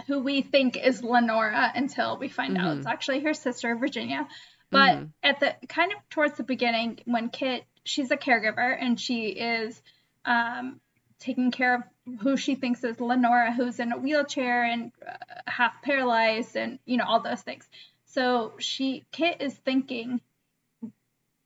who 0.06 0.20
we 0.20 0.42
think 0.42 0.76
is 0.76 1.02
Lenora 1.02 1.72
until 1.74 2.18
we 2.18 2.28
find 2.28 2.56
mm-hmm. 2.56 2.66
out 2.66 2.76
it's 2.78 2.86
actually 2.86 3.20
her 3.20 3.34
sister 3.34 3.74
Virginia. 3.76 4.28
But 4.70 4.96
mm-hmm. 4.96 5.04
at 5.22 5.40
the 5.40 5.54
kind 5.68 5.92
of 5.92 5.98
towards 6.10 6.36
the 6.36 6.42
beginning, 6.44 7.00
when 7.04 7.30
Kit, 7.30 7.64
she's 7.84 8.10
a 8.10 8.16
caregiver 8.16 8.76
and 8.78 9.00
she 9.00 9.28
is 9.28 9.80
um, 10.24 10.80
taking 11.18 11.50
care 11.50 11.74
of 11.74 11.82
who 12.20 12.36
she 12.36 12.54
thinks 12.54 12.82
is 12.84 13.00
Lenora, 13.00 13.52
who's 13.52 13.80
in 13.80 13.92
a 13.92 13.98
wheelchair 13.98 14.64
and 14.64 14.92
uh, 15.06 15.12
half 15.46 15.82
paralyzed, 15.82 16.56
and 16.56 16.78
you 16.84 16.96
know 16.96 17.04
all 17.04 17.20
those 17.20 17.42
things. 17.42 17.68
So 18.06 18.54
she, 18.58 19.04
Kit 19.12 19.40
is 19.40 19.54
thinking. 19.54 20.20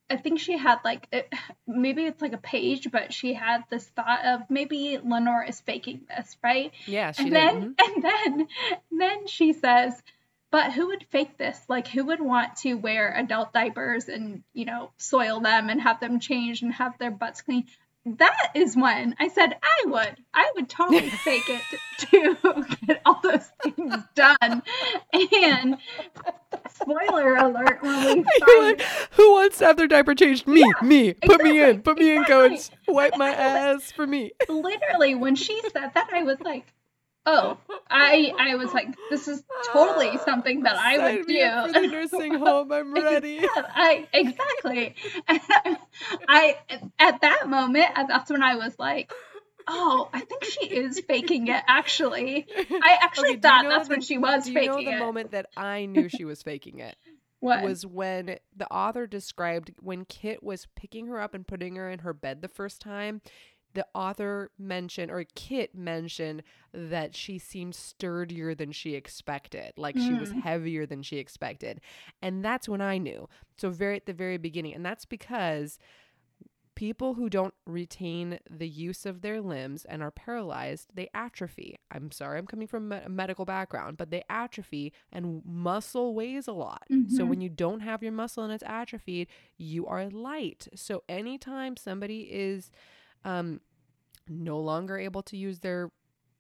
I 0.09 0.17
think 0.19 0.41
she 0.41 0.59
had 0.59 0.81
like 0.85 1.09
it, 1.11 1.33
maybe 1.67 2.05
it's 2.05 2.21
like 2.21 2.35
a 2.35 2.39
page, 2.39 2.91
but 2.91 3.15
she 3.15 3.33
had 3.33 3.65
this 3.71 3.87
thought 3.89 4.25
of 4.27 4.51
maybe 4.51 4.99
Lenora 5.03 5.49
is 5.49 5.61
faking 5.61 6.03
this, 6.09 6.37
right? 6.45 6.71
Yeah, 6.87 7.13
she 7.13 7.25
and 7.25 7.33
did. 7.33 7.41
Then, 7.41 7.75
mm-hmm. 7.75 7.95
And 7.95 8.05
then, 8.05 8.49
then 8.91 9.27
she 9.27 9.55
says, 9.55 10.03
"But 10.51 10.73
who 10.73 10.89
would 10.89 11.07
fake 11.11 11.39
this? 11.39 11.59
Like, 11.67 11.89
who 11.89 12.05
would 12.05 12.21
want 12.21 12.57
to 12.57 12.75
wear 12.75 13.15
adult 13.17 13.55
diapers 13.55 14.09
and 14.09 14.43
you 14.53 14.67
know 14.67 14.91
soil 14.99 15.41
them 15.41 15.71
and 15.71 15.81
have 15.81 16.01
them 16.01 16.21
changed 16.21 16.63
and 16.63 16.75
have 16.75 16.99
their 16.99 17.11
butts 17.11 17.41
clean? 17.41 17.67
That 18.05 18.51
is 18.55 18.77
when 18.77 19.15
I 19.19 19.29
said 19.29 19.57
I 19.63 19.85
would. 19.87 20.17
I 20.35 20.51
would 20.57 20.69
totally 20.69 21.09
fake 21.25 21.49
it 21.49 21.63
to 22.11 22.67
get 22.87 23.01
all 23.07 23.21
those 23.23 23.49
things 23.63 23.95
done. 24.15 24.63
And 25.13 25.77
spoiler 26.71 27.37
alert, 27.37 27.83
when 27.83 28.19
we 28.19 28.25
like, 28.59 28.83
who 29.13 29.33
wants 29.33 29.59
to 29.59 29.67
have 29.67 29.77
their 29.77 29.87
diaper 29.87 30.15
changed. 30.15 30.47
Me, 30.47 30.61
Yeah, 30.61 30.87
me. 30.87 31.15
Put 31.15 31.43
me 31.43 31.63
in. 31.63 31.83
Put 31.83 31.99
me 31.99 32.13
in, 32.13 32.23
exactly. 32.23 32.57
coach. 32.57 32.71
Wipe 32.89 33.17
my 33.17 33.31
ass 33.31 33.93
for 33.93 34.07
me. 34.07 34.33
Literally, 34.49 35.15
when 35.15 35.37
she 35.37 35.61
said 35.73 35.93
that, 35.95 36.09
I 36.13 36.23
was 36.23 36.41
like, 36.41 36.67
oh, 37.27 37.57
I 37.91 38.33
I 38.39 38.55
was 38.57 38.73
like, 38.73 38.89
this 39.11 39.29
is 39.29 39.43
totally 39.73 40.11
ah, 40.15 40.25
something 40.25 40.63
that 40.63 40.77
I 40.77 40.97
Sign 40.97 41.17
would 41.17 41.27
do. 41.27 41.51
for 41.67 41.73
the 41.81 41.87
nursing 41.91 42.35
home. 42.35 42.73
I'm 42.73 42.93
ready. 42.95 43.41
Yeah, 43.43 43.49
I 43.75 44.09
exactly. 44.13 44.95
I 46.29 46.57
at 46.99 47.21
that 47.21 47.49
moment, 47.49 47.87
that's 48.09 48.31
when 48.31 48.43
I 48.43 48.57
was 48.57 48.79
like, 48.79 49.13
"Oh, 49.69 50.09
I 50.13 50.21
think 50.21 50.45
she 50.45 50.67
is 50.67 51.01
faking 51.01 51.49
it." 51.49 51.63
Actually, 51.67 52.47
I 52.71 52.99
actually 53.03 53.31
Okay, 53.31 53.37
do 53.41 53.49
you 53.49 53.53
thought 53.55 53.63
know 53.65 53.71
that's 53.71 53.89
the- 53.89 53.95
when 53.95 54.01
she 54.03 54.19
was 54.19 54.49
faking 54.49 54.57
it. 54.57 54.61
Do 54.73 54.81
you 54.81 54.85
know 54.87 54.91
the 54.91 54.97
it. 54.97 55.01
moment 55.01 55.31
that 55.33 55.47
I 55.57 55.87
knew 55.87 56.09
she 56.09 56.25
was 56.25 56.43
faking 56.43 56.79
it? 56.81 56.97
what? 57.41 57.63
was 57.65 57.85
when 57.85 58.39
the 58.57 58.73
author 58.73 59.05
described 59.09 59.73
when 59.81 60.05
Kit 60.05 60.45
was 60.45 60.69
picking 60.77 61.09
her 61.09 61.21
up 61.21 61.35
and 61.35 61.45
putting 61.45 61.75
her 61.75 61.91
in 61.91 61.99
her 62.01 62.13
bed 62.13 62.41
the 62.41 62.47
first 62.49 62.81
time. 62.81 63.21
The 63.75 63.87
author 63.95 64.51
mentioned, 64.59 65.11
or 65.11 65.25
Kit 65.35 65.75
mentioned, 65.75 66.43
that 66.75 67.15
she 67.17 67.39
seemed 67.39 67.75
sturdier 67.75 68.55
than 68.55 68.71
she 68.73 68.95
expected. 68.95 69.73
Like 69.77 69.99
she 69.99 70.15
was 70.15 70.31
Mm. 70.31 70.41
heavier 70.43 70.87
than 70.87 71.03
she 71.03 71.17
expected. 71.19 71.81
And 72.21 72.45
that's 72.45 72.69
when 72.69 72.81
I 72.83 72.99
knew. 72.99 73.29
So, 73.57 73.71
very 73.71 73.97
at 73.97 74.07
the 74.07 74.13
very 74.13 74.37
beginning. 74.37 74.75
And 74.75 74.85
that's 74.85 75.05
because 75.07 75.79
people 76.75 77.15
who 77.15 77.29
don't 77.29 77.53
retain 77.67 78.39
the 78.51 78.69
use 78.69 79.05
of 79.05 79.21
their 79.21 79.43
limbs 79.43 79.85
and 79.85 80.03
are 80.03 80.11
paralyzed, 80.11 80.89
they 80.95 81.09
atrophy. 81.15 81.77
I'm 81.91 82.11
sorry, 82.11 82.39
I'm 82.39 82.47
coming 82.47 82.67
from 82.67 82.91
a 82.93 83.09
medical 83.11 83.45
background, 83.45 83.99
but 83.99 84.11
they 84.11 84.25
atrophy 84.31 84.93
and 85.13 85.43
muscle 85.45 86.15
weighs 86.15 86.49
a 86.49 86.53
lot. 86.53 86.85
So 87.09 87.25
Mhm. 87.25 87.29
when 87.29 87.41
you 87.43 87.51
don't 87.51 87.81
have 87.81 88.03
your 88.03 88.13
muscle 88.13 88.43
and 88.43 88.53
it's 88.53 88.63
atrophied, 88.67 89.29
you 89.59 89.87
are 89.87 90.09
light. 90.09 90.67
So 90.75 91.05
anytime 91.11 91.77
somebody 91.77 92.23
is 92.33 92.71
um 93.25 93.61
no 94.29 94.59
longer 94.59 94.99
able 94.99 95.23
to 95.23 95.37
use 95.37 95.61
their 95.61 95.91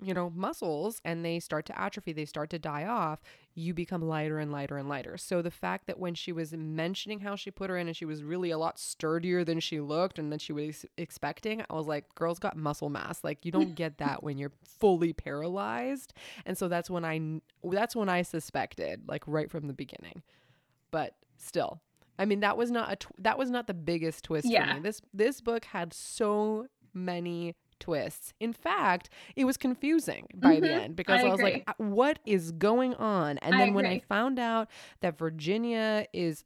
you 0.01 0.15
know 0.15 0.31
muscles 0.35 1.01
and 1.05 1.25
they 1.25 1.39
start 1.39 1.65
to 1.67 1.79
atrophy 1.79 2.12
they 2.12 2.25
start 2.25 2.51
to 2.51 2.59
die 2.59 2.85
off 2.85 3.21
you 3.55 3.75
become 3.75 4.03
lighter 4.03 4.39
and 4.39 4.51
lighter 4.51 4.79
and 4.79 4.89
lighter. 4.89 5.17
So 5.19 5.43
the 5.43 5.51
fact 5.51 5.87
that 5.87 5.99
when 5.99 6.15
she 6.15 6.33
was 6.33 6.53
mentioning 6.53 7.21
how 7.21 7.37
she 7.37 7.51
put 7.51 7.69
her 7.69 7.77
in 7.77 7.87
and 7.87 7.97
she 7.97 8.05
was 8.05 8.23
really 8.23 8.51
a 8.51 8.59
lot 8.59 8.79
sturdier 8.79 9.45
than 9.45 9.61
she 9.61 9.81
looked 9.81 10.19
and 10.19 10.33
that 10.33 10.41
she 10.41 10.53
was 10.53 10.87
expecting 10.97 11.62
i 11.69 11.75
was 11.75 11.87
like 11.87 12.15
girls 12.15 12.39
got 12.39 12.57
muscle 12.57 12.89
mass. 12.89 13.23
Like 13.23 13.45
you 13.45 13.53
don't 13.53 13.75
get 13.75 13.99
that 13.99 14.23
when 14.23 14.39
you're 14.39 14.53
fully 14.65 15.12
paralyzed. 15.12 16.15
And 16.47 16.57
so 16.57 16.69
that's 16.69 16.89
when 16.89 17.05
i 17.05 17.41
that's 17.65 17.95
when 17.95 18.09
i 18.09 18.23
suspected 18.23 19.03
like 19.07 19.23
right 19.27 19.51
from 19.51 19.67
the 19.67 19.75
beginning. 19.75 20.23
But 20.91 21.15
still 21.37 21.81
i 22.23 22.25
mean 22.25 22.41
that 22.41 22.57
was 22.57 22.71
not 22.71 22.93
a 22.93 22.97
tw- 22.97 23.19
that 23.19 23.37
was 23.38 23.50
not 23.50 23.67
the 23.67 23.75
biggest 23.75 24.25
twist 24.25 24.47
for 24.47 24.52
Yeah. 24.52 24.75
me 24.75 24.81
this 24.81 25.00
this 25.12 25.41
book 25.41 25.64
had 25.67 25.93
so 25.93 26.67
many 26.95 27.55
twists 27.81 28.33
in 28.38 28.52
fact 28.52 29.11
it 29.35 29.45
was 29.45 29.57
confusing 29.57 30.29
by 30.35 30.61
the 30.61 30.69
Mhm. 30.69 30.81
end 30.85 30.97
because 30.97 31.21
I 31.21 31.26
i, 31.26 31.31
was 31.31 31.41
like 31.43 31.55
agree. 31.55 31.64
"Uh, 31.67 31.85
what 32.00 32.19
is 32.25 32.52
going 32.52 32.95
on 32.95 33.38
and 33.38 33.55
I 33.55 33.59
then 33.59 33.75
when 33.75 33.87
i 33.87 33.99
found 33.99 34.38
out 34.38 34.69
that 35.00 35.19
virginia 35.19 36.07
is 36.12 36.45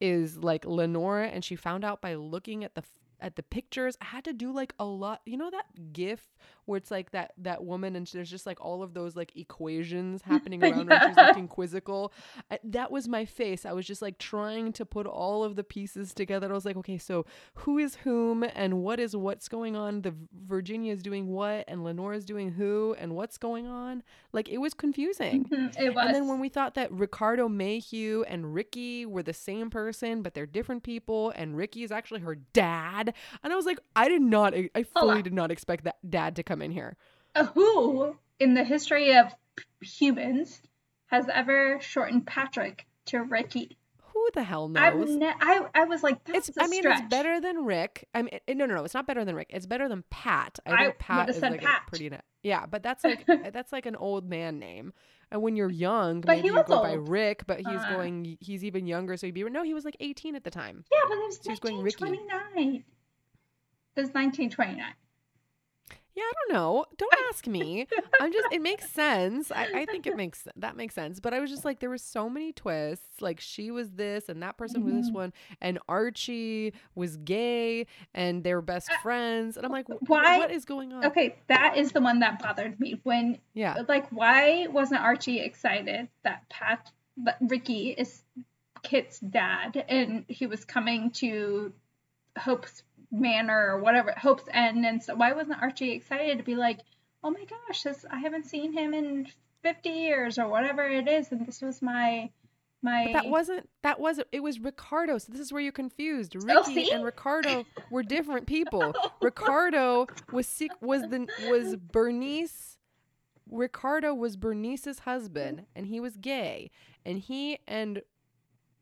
is 0.00 0.38
like 0.38 0.64
lenora 0.64 1.26
and 1.28 1.44
she 1.44 1.56
found 1.56 1.84
out 1.84 2.00
by 2.00 2.14
looking 2.14 2.62
at 2.62 2.74
the 2.76 2.84
at 3.18 3.34
the 3.36 3.42
pictures 3.42 3.96
i 4.00 4.04
had 4.04 4.22
to 4.24 4.32
do 4.32 4.52
like 4.52 4.74
a 4.78 4.84
lot 4.84 5.22
you 5.26 5.36
know 5.36 5.50
that 5.50 5.92
gif 5.92 6.36
where 6.66 6.76
it's 6.76 6.90
like 6.90 7.10
that 7.12 7.32
that 7.38 7.64
woman 7.64 7.96
and 7.96 8.06
there's 8.08 8.30
just 8.30 8.46
like 8.46 8.60
all 8.60 8.82
of 8.82 8.92
those 8.94 9.16
like 9.16 9.34
equations 9.36 10.22
happening 10.32 10.62
around 10.62 10.88
her 10.90 11.00
she's 11.08 11.16
Yeah. 11.16 11.26
looking 11.28 11.48
quizzical. 11.48 12.12
I, 12.50 12.58
that 12.64 12.90
was 12.92 13.08
my 13.08 13.24
face. 13.24 13.64
I 13.64 13.72
was 13.72 13.86
just 13.86 14.02
like 14.02 14.18
trying 14.18 14.72
to 14.74 14.84
put 14.84 15.06
all 15.06 15.42
of 15.44 15.56
the 15.56 15.64
pieces 15.64 16.12
together. 16.14 16.50
I 16.50 16.52
was 16.52 16.64
like 16.64 16.76
okay 16.76 16.98
so 16.98 17.24
who 17.54 17.78
is 17.78 17.96
whom 17.96 18.44
and 18.54 18.82
what 18.82 19.00
is 19.00 19.16
what's 19.16 19.48
going 19.48 19.74
on? 19.76 20.02
The 20.02 20.14
virginia 20.46 20.92
is 20.92 21.02
doing 21.02 21.28
what 21.28 21.64
and 21.68 21.82
Lenora 21.84 22.16
is 22.16 22.24
doing 22.24 22.50
who 22.52 22.94
and 22.98 23.14
what's 23.14 23.38
going 23.38 23.66
on? 23.66 24.02
Like 24.32 24.48
it 24.48 24.58
was 24.58 24.74
confusing. 24.74 25.44
Mhm, 25.44 25.80
it 25.80 25.94
was. 25.94 26.04
and 26.06 26.14
then 26.14 26.28
when 26.28 26.40
we 26.40 26.48
thought 26.48 26.74
that 26.74 26.92
Ricardo 26.92 27.48
Mayhew 27.48 28.22
and 28.28 28.52
Ricky 28.54 29.06
were 29.06 29.22
the 29.22 29.32
same 29.32 29.70
person, 29.70 30.22
but 30.22 30.34
they're 30.34 30.46
different 30.46 30.82
people, 30.82 31.32
and 31.36 31.56
Ricky 31.56 31.82
is 31.82 31.92
actually 31.92 32.20
her 32.20 32.34
dad, 32.52 33.14
and 33.42 33.52
I 33.52 33.56
was 33.56 33.66
like, 33.66 33.78
I 33.94 34.08
did 34.08 34.22
not, 34.22 34.54
I 34.74 34.82
fully 34.82 35.22
did 35.22 35.32
not 35.32 35.50
expect 35.50 35.84
that 35.84 35.96
dad 36.08 36.36
to 36.36 36.42
come 36.42 36.55
in 36.62 36.70
here. 36.70 36.96
Uh, 37.34 37.44
who 37.46 38.16
in 38.40 38.54
the 38.54 38.64
history 38.64 39.16
of 39.16 39.32
p- 39.56 39.86
humans 39.86 40.60
has 41.06 41.26
ever 41.32 41.78
shortened 41.80 42.26
Patrick 42.26 42.86
to 43.06 43.22
Ricky? 43.22 43.76
Who 44.12 44.28
the 44.34 44.42
hell 44.42 44.68
knows? 44.68 45.10
ne- 45.14 45.26
I 45.40 45.66
I 45.74 45.84
was 45.84 46.02
like, 46.02 46.24
that's 46.24 46.48
it's. 46.48 46.58
I 46.58 46.66
mean, 46.68 46.82
stretch. 46.82 47.00
it's 47.00 47.08
better 47.08 47.38
than 47.40 47.64
Rick. 47.66 48.08
I 48.14 48.22
mean, 48.22 48.38
it- 48.46 48.56
no, 48.56 48.64
no, 48.64 48.76
no. 48.76 48.84
It's 48.84 48.94
not 48.94 49.06
better 49.06 49.24
than 49.26 49.34
Rick. 49.34 49.48
It's 49.50 49.66
better 49.66 49.88
than 49.88 50.04
Pat. 50.10 50.58
I 50.66 50.72
I 50.72 50.76
think 50.86 50.98
Pat 50.98 51.28
is 51.28 51.40
like 51.42 51.60
Pat. 51.60 51.82
a 51.86 51.90
pretty. 51.90 52.10
Yeah, 52.42 52.64
but 52.66 52.82
that's 52.82 53.04
like 53.04 53.26
that's 53.52 53.72
like 53.72 53.84
an 53.86 53.94
old 53.96 54.28
man 54.28 54.58
name. 54.58 54.92
And 55.30 55.42
when 55.42 55.56
you're 55.56 55.70
young, 55.70 56.20
But 56.22 56.36
maybe 56.36 56.48
he 56.48 56.54
you 56.54 56.62
go 56.64 56.82
by. 56.82 56.92
Rick, 56.94 57.46
but 57.46 57.58
he's 57.58 57.66
Uh. 57.66 57.90
going. 57.90 58.38
He's 58.40 58.64
even 58.64 58.86
younger, 58.86 59.16
so 59.18 59.26
he'd 59.26 59.32
be. 59.32 59.42
No, 59.44 59.62
he 59.64 59.74
was 59.74 59.84
like 59.84 59.96
18 60.00 60.34
at 60.36 60.44
the 60.44 60.50
time. 60.50 60.84
Yeah, 60.90 60.98
but 61.08 61.14
it 61.18 61.26
was 61.26 61.40
She 61.44 61.50
was 61.50 61.60
going 61.60 61.82
Ricky. 61.82 62.04
1929. 62.04 62.84
It 63.96 64.00
was 64.00 64.08
1929. 64.14 64.84
Yeah, 66.16 66.22
I 66.22 66.32
don't 66.48 66.54
know. 66.56 66.86
Don't 66.96 67.14
ask 67.28 67.46
me. 67.58 67.86
I'm 68.20 68.32
just 68.32 68.48
it 68.50 68.62
makes 68.62 68.90
sense. 68.90 69.52
I, 69.52 69.66
I 69.74 69.84
think 69.84 70.06
it 70.06 70.16
makes 70.16 70.48
that 70.56 70.74
makes 70.76 70.94
sense. 70.94 71.20
But 71.20 71.34
I 71.34 71.40
was 71.40 71.50
just 71.50 71.64
like 71.64 71.78
there 71.80 71.90
were 71.90 71.98
so 71.98 72.30
many 72.30 72.52
twists. 72.52 73.20
Like 73.20 73.38
she 73.38 73.70
was 73.70 73.90
this 73.92 74.28
and 74.30 74.42
that 74.42 74.56
person 74.56 74.82
was 74.84 74.94
this 74.94 75.10
Mhm. 75.10 75.14
one 75.14 75.32
and 75.60 75.78
Archie 75.88 76.72
was 76.94 77.16
gay 77.18 77.86
and 78.14 78.42
they 78.42 78.54
were 78.54 78.62
best 78.62 78.90
Uh, 78.90 78.96
friends. 79.02 79.56
And 79.58 79.66
I'm 79.66 79.72
like, 79.72 79.86
why- 80.08 80.38
what 80.38 80.50
is 80.50 80.64
going 80.64 80.92
on? 80.92 81.04
Okay, 81.04 81.36
that 81.48 81.76
is 81.76 81.92
the 81.92 82.00
one 82.00 82.20
that 82.20 82.40
bothered 82.42 82.80
me. 82.80 82.98
When 83.02 83.38
Yeah. 83.54 83.82
like, 83.86 84.08
why 84.10 84.66
wasn't 84.68 85.02
Archie 85.02 85.40
excited 85.40 86.08
that 86.22 86.48
Pat, 86.48 86.90
that 87.18 87.36
Ricky 87.42 87.90
is 87.90 88.22
Kit's 88.82 89.18
dad, 89.18 89.84
and 89.88 90.24
he 90.28 90.46
was 90.46 90.64
coming 90.64 91.10
to 91.10 91.72
Hope's 92.38 92.82
Manor 93.20 93.72
or 93.72 93.80
whatever, 93.80 94.12
Hope's 94.12 94.48
End, 94.52 94.84
and 94.84 95.02
so 95.02 95.14
why 95.14 95.32
wasn't 95.32 95.62
Archie 95.62 95.92
excited 95.92 96.38
to 96.38 96.44
be 96.44 96.54
like, 96.54 96.80
oh 97.24 97.30
my 97.30 97.44
gosh, 97.44 97.82
this 97.82 98.04
I 98.10 98.18
haven't 98.18 98.46
seen 98.46 98.72
him 98.72 98.94
in 98.94 99.26
50 99.62 99.88
years 99.88 100.38
or 100.38 100.48
whatever 100.48 100.82
it 100.86 101.08
is, 101.08 101.32
and 101.32 101.46
this 101.46 101.60
was 101.60 101.82
my 101.82 102.30
my. 102.82 103.10
But 103.12 103.22
that 103.22 103.28
wasn't 103.30 103.68
that 103.82 103.98
wasn't 103.98 104.28
it 104.32 104.42
was 104.42 104.60
Ricardo. 104.60 105.18
So 105.18 105.32
this 105.32 105.40
is 105.40 105.52
where 105.52 105.62
you're 105.62 105.72
confused. 105.72 106.34
Ricky 106.36 106.88
Oh, 106.90 106.94
and 106.94 107.04
Ricardo 107.04 107.64
were 107.90 108.02
different 108.02 108.46
people. 108.46 108.94
Ricardo 109.20 110.06
was 110.32 110.62
was 110.80 111.02
the 111.02 111.26
was 111.48 111.76
Bernice 111.76 112.76
Ricardo 113.50 114.12
was 114.14 114.36
Bernice's 114.36 115.00
husband 115.00 115.66
and 115.74 115.86
he 115.86 116.00
was 116.00 116.16
gay 116.16 116.70
and 117.04 117.18
he 117.18 117.58
and 117.66 118.02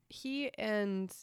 he 0.08 0.50
and 0.56 1.14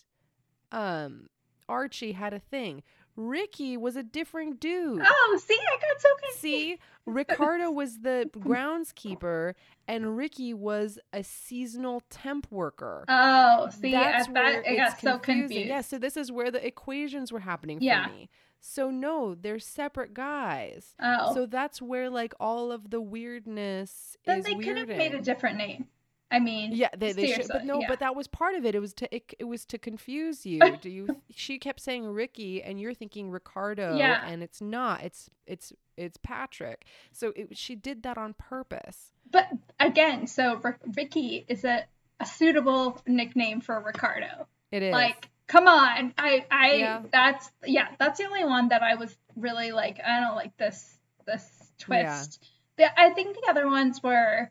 um 0.71 1.27
Archie 1.67 2.11
had 2.11 2.33
a 2.33 2.39
thing. 2.39 2.83
Ricky 3.15 3.77
was 3.77 3.95
a 3.95 4.03
different 4.03 4.59
dude. 4.59 5.01
Oh, 5.05 5.39
see, 5.43 5.57
I 5.59 5.75
got 5.77 6.01
so 6.01 6.09
confused. 6.21 6.39
See, 6.39 6.77
Ricardo 7.05 7.69
was 7.81 7.99
the 7.99 8.29
groundskeeper 8.37 9.53
and 9.87 10.15
Ricky 10.17 10.53
was 10.53 10.97
a 11.13 11.23
seasonal 11.23 12.01
temp 12.09 12.47
worker. 12.51 13.05
Oh, 13.07 13.69
see, 13.69 13.91
That's 13.91 14.27
I, 14.27 14.31
thought, 14.31 14.67
I 14.67 14.75
got 14.75 14.99
so 14.99 15.17
confusing. 15.17 15.47
confused. 15.49 15.67
Yeah, 15.69 15.81
so 15.81 15.97
this 15.97 16.15
is 16.17 16.31
where 16.31 16.51
the 16.51 16.65
equations 16.65 17.31
were 17.31 17.39
happening 17.41 17.79
Yeah. 17.81 18.07
for 18.07 18.13
me. 18.13 18.29
So 18.63 18.91
no, 18.91 19.33
they're 19.35 19.57
separate 19.59 20.13
guys. 20.13 20.95
Oh, 21.01 21.33
So 21.33 21.45
that's 21.47 21.81
where 21.81 22.09
like 22.09 22.33
all 22.39 22.71
of 22.71 22.91
the 22.91 23.01
weirdness 23.01 24.15
then 24.25 24.41
they 24.43 24.53
could 24.55 24.77
have 24.77 24.87
made 24.87 25.15
a 25.15 25.21
different 25.21 25.57
name. 25.57 25.87
I 26.31 26.39
mean, 26.39 26.71
Yeah, 26.73 26.89
they, 26.97 27.11
they 27.11 27.33
should, 27.33 27.47
but 27.49 27.65
no, 27.65 27.81
yeah. 27.81 27.87
but 27.89 27.99
that 27.99 28.15
was 28.15 28.27
part 28.27 28.55
of 28.55 28.65
it. 28.65 28.73
It 28.73 28.79
was 28.79 28.93
to 28.95 29.13
it, 29.15 29.33
it 29.37 29.43
was 29.43 29.65
to 29.65 29.77
confuse 29.77 30.45
you. 30.45 30.59
Do 30.81 30.89
you? 30.89 31.21
She 31.29 31.59
kept 31.59 31.79
saying 31.81 32.07
Ricky, 32.07 32.63
and 32.63 32.79
you're 32.79 32.93
thinking 32.93 33.29
Ricardo, 33.31 33.97
Yeah. 33.97 34.25
and 34.25 34.41
it's 34.41 34.61
not. 34.61 35.03
It's 35.03 35.29
it's 35.45 35.73
it's 35.97 36.17
Patrick. 36.23 36.85
So 37.11 37.33
it, 37.35 37.57
she 37.57 37.75
did 37.75 38.03
that 38.03 38.17
on 38.17 38.33
purpose. 38.33 39.11
But 39.29 39.47
again, 39.79 40.27
so 40.27 40.59
R- 40.63 40.79
Ricky 40.95 41.45
is 41.47 41.63
a, 41.65 41.85
a 42.19 42.25
suitable 42.25 43.01
nickname 43.05 43.61
for 43.61 43.79
Ricardo. 43.79 44.47
It 44.71 44.83
is 44.83 44.91
Like, 44.93 45.29
come 45.47 45.67
on, 45.67 46.13
I, 46.17 46.45
I, 46.49 46.73
Yeah. 46.75 47.01
that's 47.11 47.51
yeah, 47.65 47.87
that's 47.99 48.19
the 48.19 48.25
only 48.25 48.45
one 48.45 48.69
that 48.69 48.81
I 48.83 48.95
was 48.95 49.15
really 49.35 49.71
like. 49.73 49.99
I 50.05 50.21
don't 50.21 50.35
like 50.35 50.55
this 50.57 50.97
this 51.25 51.45
twist. 51.77 52.41
The, 52.77 52.99
I 52.99 53.09
think 53.11 53.35
the 53.35 53.49
other 53.49 53.67
ones 53.67 54.01
were 54.01 54.49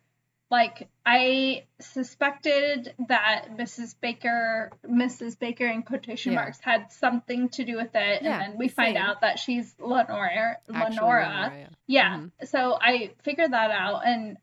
like 0.51 0.89
I 1.07 1.65
suspected 1.79 2.95
that 3.09 3.57
Mrs. 3.57 3.95
Baker, 4.01 4.71
Mrs. 4.85 5.39
Baker 5.39 5.67
in 5.67 5.83
quotation 5.83 6.33
Yeah. 6.33 6.41
marks, 6.41 6.59
had 6.61 6.91
something 6.93 7.49
to 7.51 7.65
do 7.65 7.77
with 7.77 7.95
it, 7.95 8.23
Yeah, 8.23 8.33
and 8.33 8.53
then 8.53 8.59
we 8.59 8.69
find 8.69 8.97
same. 8.97 9.03
out 9.05 9.21
that 9.21 9.39
she's 9.39 9.75
Lenora. 9.79 10.57
actually 10.75 10.75
Lenora. 10.79 10.91
Lenora, 10.91 11.53
yeah. 11.57 11.67
Yeah. 11.87 12.17
Mhm. 12.19 12.49
So 12.49 12.77
I 12.81 13.13
figured 13.23 13.53
that 13.53 13.71
out 13.71 14.07
and 14.07 14.39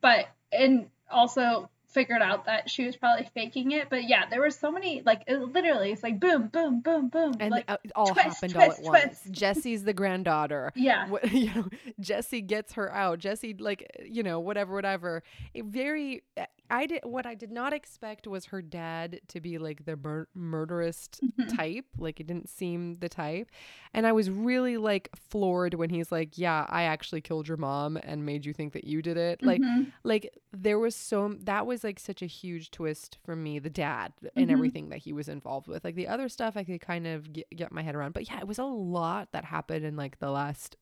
but 0.00 0.26
and 0.52 0.90
also 1.10 1.70
figured 1.92 2.22
out 2.22 2.46
that 2.46 2.68
she 2.70 2.84
was 2.86 2.96
probably 2.96 3.28
faking 3.34 3.72
it. 3.72 3.88
But 3.90 4.08
yeah, 4.08 4.24
there 4.28 4.40
were 4.40 4.50
so 4.50 4.70
many 4.72 5.02
like 5.04 5.22
it, 5.26 5.38
literally 5.38 5.92
it's 5.92 6.02
like 6.02 6.18
boom, 6.20 6.48
boom, 6.48 6.80
boom, 6.80 7.08
boom, 7.08 7.34
and 7.40 7.50
like 7.50 7.70
it 7.70 7.92
all 7.94 8.12
twist, 8.12 8.26
happened 8.42 8.56
all 8.56 8.62
at 8.62 8.76
twist, 8.76 8.82
once. 8.84 9.20
Jesse's 9.30 9.84
the 9.84 9.92
granddaughter. 9.92 10.72
yeah, 10.76 11.08
What, 11.08 11.30
you 11.32 11.52
know, 11.54 11.68
Jesse 12.00 12.40
gets 12.40 12.72
her 12.74 12.92
out. 12.92 13.18
Jesse, 13.18 13.54
like, 13.58 13.90
you 14.04 14.22
know, 14.22 14.40
whatever, 14.40 14.74
whatever. 14.74 15.22
It 15.54 15.64
very, 15.66 16.22
I 16.70 16.86
did 16.86 17.00
what 17.04 17.26
I 17.26 17.34
did 17.34 17.50
not 17.52 17.72
expect 17.72 18.26
was 18.26 18.46
her 18.46 18.62
dad 18.62 19.20
to 19.28 19.40
be 19.40 19.58
like 19.58 19.84
the 19.84 19.96
mur- 19.96 20.28
murderous 20.34 21.08
Mhm. 21.22 21.54
type. 21.56 21.84
Like, 21.98 22.20
it 22.20 22.26
didn't 22.26 22.48
seem 22.48 22.94
the 22.94 23.08
type, 23.08 23.48
and 23.92 24.06
I 24.06 24.12
was 24.12 24.30
really 24.30 24.76
like 24.78 25.10
floored 25.30 25.74
when 25.74 25.90
he's 25.90 26.10
like, 26.10 26.38
"Yeah, 26.38 26.66
I 26.68 26.84
actually 26.84 27.20
killed 27.20 27.46
your 27.48 27.56
mom 27.58 27.98
and 28.02 28.24
made 28.24 28.46
you 28.46 28.52
think 28.54 28.72
that 28.72 28.84
you 28.84 29.02
did 29.02 29.16
it." 29.16 29.42
Like, 29.42 29.60
Mhm. 29.60 29.92
like 30.04 30.32
there 30.52 30.78
was 30.78 30.94
so 30.94 31.36
that 31.42 31.66
was 31.82 31.88
like 31.88 31.98
such 31.98 32.22
a 32.22 32.26
huge 32.26 32.70
twist 32.70 33.18
for 33.24 33.34
me 33.34 33.58
the 33.58 33.70
dad 33.70 34.12
and 34.36 34.48
Mhm. 34.48 34.52
everything 34.52 34.88
that 34.90 34.98
he 34.98 35.12
was 35.12 35.28
involved 35.28 35.66
with 35.68 35.84
like 35.84 35.94
the 35.94 36.08
other 36.08 36.28
stuff 36.28 36.56
i 36.56 36.64
could 36.64 36.80
kind 36.80 37.06
of 37.06 37.32
get, 37.32 37.48
get 37.54 37.72
my 37.72 37.82
head 37.82 37.94
around 37.94 38.12
but 38.14 38.28
yeah 38.28 38.38
it 38.38 38.46
was 38.46 38.58
a 38.58 38.64
lot 38.64 39.28
that 39.32 39.44
happened 39.44 39.84
in 39.84 39.96
like 39.96 40.18
the 40.18 40.30
last 40.30 40.76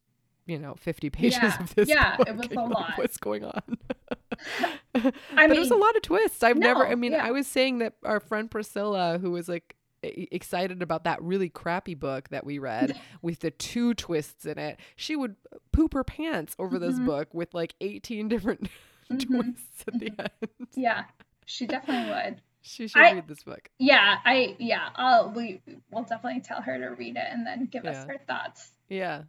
you 0.47 0.59
know 0.59 0.75
50 0.75 1.11
pages 1.11 1.39
Yeah, 1.43 1.63
of 1.63 1.75
this 1.75 1.89
yeah, 1.89 2.17
it 2.27 2.37
was 2.37 2.47
and, 2.47 2.57
a 2.57 2.61
like, 2.63 2.71
lot. 2.75 2.93
what's 2.97 3.17
going 3.17 3.45
on 3.45 3.63
I 4.95 5.13
but 5.47 5.57
it 5.57 5.59
was 5.61 5.71
a 5.71 5.77
lot 5.77 5.97
of 5.97 6.03
twists 6.03 6.43
i've 6.43 6.57
never 6.57 6.87
i 6.87 6.95
mean 6.95 7.13
yeah. 7.13 7.25
i 7.25 7.31
was 7.31 7.47
saying 7.47 7.79
that 7.79 7.95
our 8.05 8.21
friend 8.21 8.51
priscilla 8.51 9.19
who 9.21 9.31
was 9.31 9.49
like 9.49 9.77
excited 10.03 10.83
about 10.83 11.05
that 11.05 11.21
really 11.23 11.51
crappy 11.51 11.95
book 11.95 12.31
that 12.31 12.45
we 12.45 12.59
read 12.59 12.99
with 13.21 13.41
the 13.41 13.51
two 13.51 13.93
twists 13.95 14.47
in 14.47 14.59
it 14.59 14.81
she 14.97 15.15
would 15.15 15.37
poop 15.73 15.93
her 15.93 16.03
pants 16.05 16.57
over 16.59 16.79
this 16.79 16.99
Mhm. 16.99 17.05
book 17.07 17.35
with 17.35 17.53
like 17.53 17.75
18 17.83 18.27
different 18.29 18.69
Mhm. 19.19 19.27
twists 19.27 19.85
at 19.89 19.99
the 19.99 20.13
end 20.19 20.49
yeah, 20.75 21.05
she 21.47 21.67
definitely 21.67 22.11
would. 22.11 22.41
she 22.63 22.87
should 22.89 23.01
I- 23.03 23.13
read 23.13 23.29
this 23.29 23.43
book 23.43 23.69
Yeah, 23.79 24.19
I 24.25 24.57
yeah, 24.59 24.89
I'll 24.95 25.31
we 25.31 25.61
will 25.91 26.03
definitely 26.05 26.41
tell 26.43 26.63
her 26.63 26.79
to 26.79 26.89
read 26.89 27.17
it 27.17 27.27
and 27.31 27.47
then 27.47 27.67
give 27.67 27.85
Yeah. 27.85 27.91
us 27.93 28.07
her 28.07 28.19
thoughts. 28.27 28.73
yeah 28.89 29.23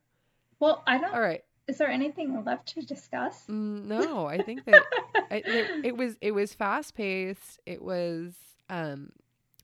Well, 0.60 0.84
I 0.86 0.98
don't. 0.98 1.14
all 1.14 1.22
right 1.22 1.44
Is 1.68 1.78
there 1.78 1.90
anything 1.90 2.44
left 2.44 2.68
to 2.76 2.82
discuss? 2.82 3.46
Mm, 3.48 3.86
no 3.86 4.26
i 4.28 4.38
think 4.42 4.66
that 4.70 4.84
I, 5.32 5.36
it, 5.46 5.86
it 5.86 5.98
was 5.98 6.18
it 6.22 6.32
was 6.32 6.54
fast 6.54 6.94
paced 6.96 7.60
it 7.66 7.82
was 7.82 8.36
um 8.70 9.12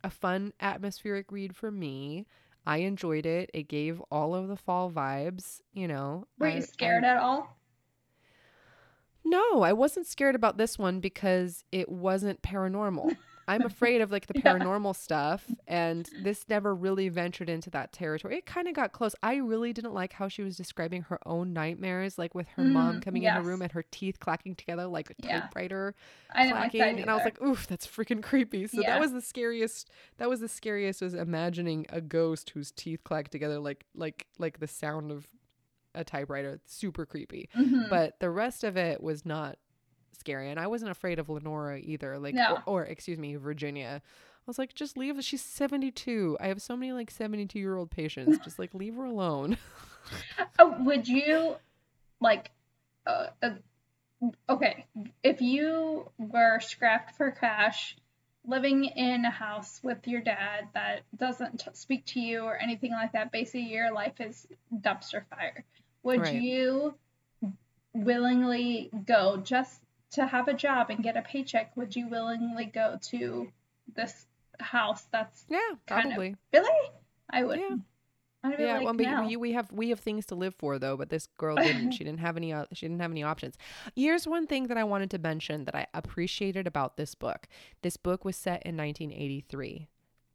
a 0.03 0.09
fun 0.09 0.53
atmospheric 0.62 1.31
read 1.31 1.55
for 1.55 1.69
me 1.71 2.25
i 2.65 2.77
enjoyed 2.77 3.25
it 3.25 3.50
it 3.53 3.67
gave 3.67 4.00
all 4.12 4.33
of 4.36 4.47
the 4.47 4.55
fall 4.55 4.89
vibes 4.91 5.59
you 5.74 5.88
know 5.88 6.25
Were 6.39 6.47
I- 6.47 6.51
you 6.51 6.57
I- 6.57 6.62
scared 6.62 7.03
at 7.03 7.17
all? 7.17 7.56
No 9.29 9.62
i 9.62 9.74
wasn't 9.74 10.05
scared 10.05 10.36
about 10.36 10.57
this 10.57 10.77
one 10.77 11.00
because 11.00 11.63
it 11.72 11.89
wasn't 11.89 12.41
paranormal 12.41 13.15
i'm 13.48 13.65
afraid 13.65 14.01
of 14.01 14.12
like 14.12 14.27
the 14.27 14.34
Yeah. 14.36 14.41
paranormal 14.41 14.96
stuff 14.96 15.46
and 15.67 16.10
this 16.17 16.46
never 16.50 16.74
really 16.75 17.10
ventured 17.10 17.50
into 17.50 17.69
that 17.72 17.91
territory 17.91 18.38
it 18.38 18.46
kind 18.46 18.67
of 18.67 18.74
got 18.74 18.91
close 18.91 19.15
i 19.24 19.36
really 19.36 19.74
didn't 19.74 19.93
like 19.93 20.13
how 20.13 20.27
she 20.27 20.43
was 20.43 20.55
describing 20.57 21.01
her 21.03 21.19
own 21.25 21.53
nightmares 21.53 22.17
like 22.17 22.34
with 22.36 22.48
her 22.50 22.63
mom 22.63 22.98
Mm, 22.98 23.01
coming 23.01 23.24
in 23.24 23.34
her 23.34 23.41
room 23.41 23.62
and 23.62 23.72
her 23.72 23.84
teeth 23.91 24.19
clacking 24.19 24.55
together 24.55 24.86
like 24.88 25.10
a 25.10 25.13
Yeah. 25.24 25.41
typewriter 25.41 25.96
I 26.34 26.43
didn't 26.46 26.60
like 26.60 26.72
clacking 26.72 27.00
and 27.01 27.10
I 27.10 27.15
was 27.15 27.25
like, 27.25 27.41
oof, 27.41 27.67
that's 27.67 27.88
freaking 27.88 28.22
creepy. 28.22 28.67
So 28.67 28.81
Yeah. 28.81 28.91
that 28.91 29.00
was 29.00 29.12
the 29.12 29.22
scariest 29.22 29.89
that 30.17 30.29
was 30.29 30.39
the 30.39 30.48
scariest 30.48 31.01
was 31.01 31.13
imagining 31.13 31.86
a 31.89 32.00
ghost 32.01 32.51
whose 32.51 32.72
teeth 32.72 33.03
clack 33.03 33.29
together 33.29 33.60
like 33.60 33.86
like 33.96 34.27
like 34.38 34.60
the 34.60 34.67
sound 34.67 35.12
of 35.12 35.27
a 35.97 36.03
typewriter. 36.03 36.59
Super 36.65 37.05
creepy. 37.05 37.49
Mhm. 37.55 37.89
But 37.89 38.19
the 38.19 38.29
rest 38.29 38.63
of 38.63 38.77
it 38.77 39.01
was 39.01 39.25
not 39.25 39.57
scary. 40.13 40.49
And 40.49 40.59
I 40.59 40.67
wasn't 40.67 40.91
afraid 40.91 41.19
of 41.19 41.29
Lenora 41.29 41.79
either. 41.79 42.17
Like 42.19 42.35
No. 42.35 42.59
or, 42.65 42.81
or 42.81 42.85
excuse 42.85 43.17
me, 43.19 43.35
Virginia. 43.35 44.01
I 44.03 44.43
was 44.47 44.57
like, 44.57 44.73
just 44.73 44.95
leave 44.97 45.21
she's 45.23 45.41
seventy 45.41 45.91
two. 45.91 46.38
I 46.39 46.47
have 46.47 46.62
so 46.62 46.77
many 46.77 46.93
like 46.93 47.12
seventy 47.12 47.45
two 47.45 47.60
year 47.60 47.75
old 47.75 47.91
patients. 47.91 48.38
Just 48.43 48.57
like 48.60 48.73
leave 48.73 48.95
her 48.95 49.03
alone. 49.03 49.57
Oh, 50.57 50.75
would 50.83 51.07
you 51.07 51.55
like? 52.21 52.51
Uh, 53.05 53.27
uh, 53.43 53.49
okay, 54.49 54.86
if 55.23 55.41
you 55.41 56.10
were 56.17 56.60
scrapped 56.62 57.15
for 57.15 57.31
cash, 57.31 57.97
living 58.45 58.86
in 58.86 59.25
a 59.25 59.29
house 59.29 59.81
with 59.83 60.07
your 60.07 60.21
dad 60.21 60.69
that 60.73 61.01
doesn't 61.15 61.60
t- 61.60 61.69
speak 61.73 62.05
to 62.05 62.19
you 62.21 62.41
or 62.43 62.55
anything 62.57 62.91
like 62.91 63.12
that, 63.12 63.31
basically 63.33 63.63
your 63.63 63.91
life 63.93 64.19
is 64.21 64.47
dumpster 64.73 65.25
fire. 65.29 65.65
Would 66.08 66.22
Right. 66.22 66.41
you 66.41 66.96
willingly 67.93 68.89
go 69.06 69.38
just 69.38 69.82
to 70.12 70.26
have 70.26 70.48
a 70.48 70.54
job 70.54 70.89
and 70.89 71.04
get 71.04 71.17
a 71.17 71.22
paycheck? 71.22 71.76
Would 71.76 71.96
you 71.98 72.08
willingly 72.08 72.65
go 72.65 72.98
to 73.10 73.52
this 73.93 74.26
house 74.60 75.04
that's 75.12 75.46
yeah, 75.50 75.60
Kind 75.86 76.08
of. 76.08 76.13
probably. 76.13 76.36
really? 76.54 76.91
I 77.30 77.43
would. 77.43 77.60
Yeah. 77.60 77.76
I'd 78.43 78.58
yeah, 78.60 78.76
like, 78.78 78.86
well, 78.86 78.93
no. 78.93 79.28
we, 79.28 79.36
we 79.36 79.52
have 79.52 79.70
we 79.72 79.89
have 79.89 80.00
things 80.00 80.26
to 80.28 80.36
live 80.36 80.56
for 80.56 80.80
though, 80.80 80.96
but 80.96 81.10
this 81.10 81.28
girl 81.38 81.56
didn't. 81.62 81.91
she 81.91 82.06
didn't 82.06 82.20
have 82.20 82.38
any. 82.38 82.54
Uh, 82.54 82.65
she 82.72 82.88
didn't 82.88 83.02
have 83.02 83.12
any 83.12 83.24
options. 83.24 83.58
Here's 83.96 84.26
one 84.26 84.48
thing 84.48 84.67
that 84.67 84.78
I 84.78 84.86
wanted 84.86 85.12
to 85.12 85.17
mention 85.20 85.65
that 85.65 85.76
I 85.76 85.88
appreciated 85.93 86.67
about 86.67 86.96
this 86.96 87.15
book. 87.15 87.48
This 87.82 87.98
book 87.98 88.24
was 88.24 88.38
set 88.38 88.63
in 88.65 88.78
1983. 88.78 89.89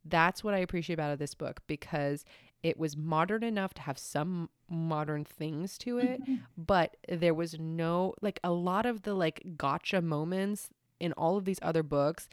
That's 0.05 0.43
what 0.43 0.53
I 0.53 0.59
appreciate 0.59 0.95
about 0.99 1.17
this 1.17 1.33
book 1.33 1.61
because 1.65 2.25
it 2.63 2.77
was 2.79 2.95
modern 2.97 3.43
enough 3.43 3.73
to 3.75 3.81
have 3.81 3.97
some 3.99 4.49
modern 4.69 5.23
things 5.25 5.77
to 5.79 5.97
it, 5.99 6.21
Mhm. 6.21 6.39
but 6.57 6.95
there 7.09 7.33
was 7.33 7.59
no 7.59 8.13
like 8.21 8.39
a 8.43 8.51
lot 8.51 8.85
of 8.85 9.03
the 9.03 9.13
like 9.13 9.43
gotcha 9.57 10.01
moments 10.01 10.69
in 10.99 11.11
all 11.13 11.37
of 11.37 11.45
these 11.45 11.59
other 11.61 11.83
books 11.83 12.27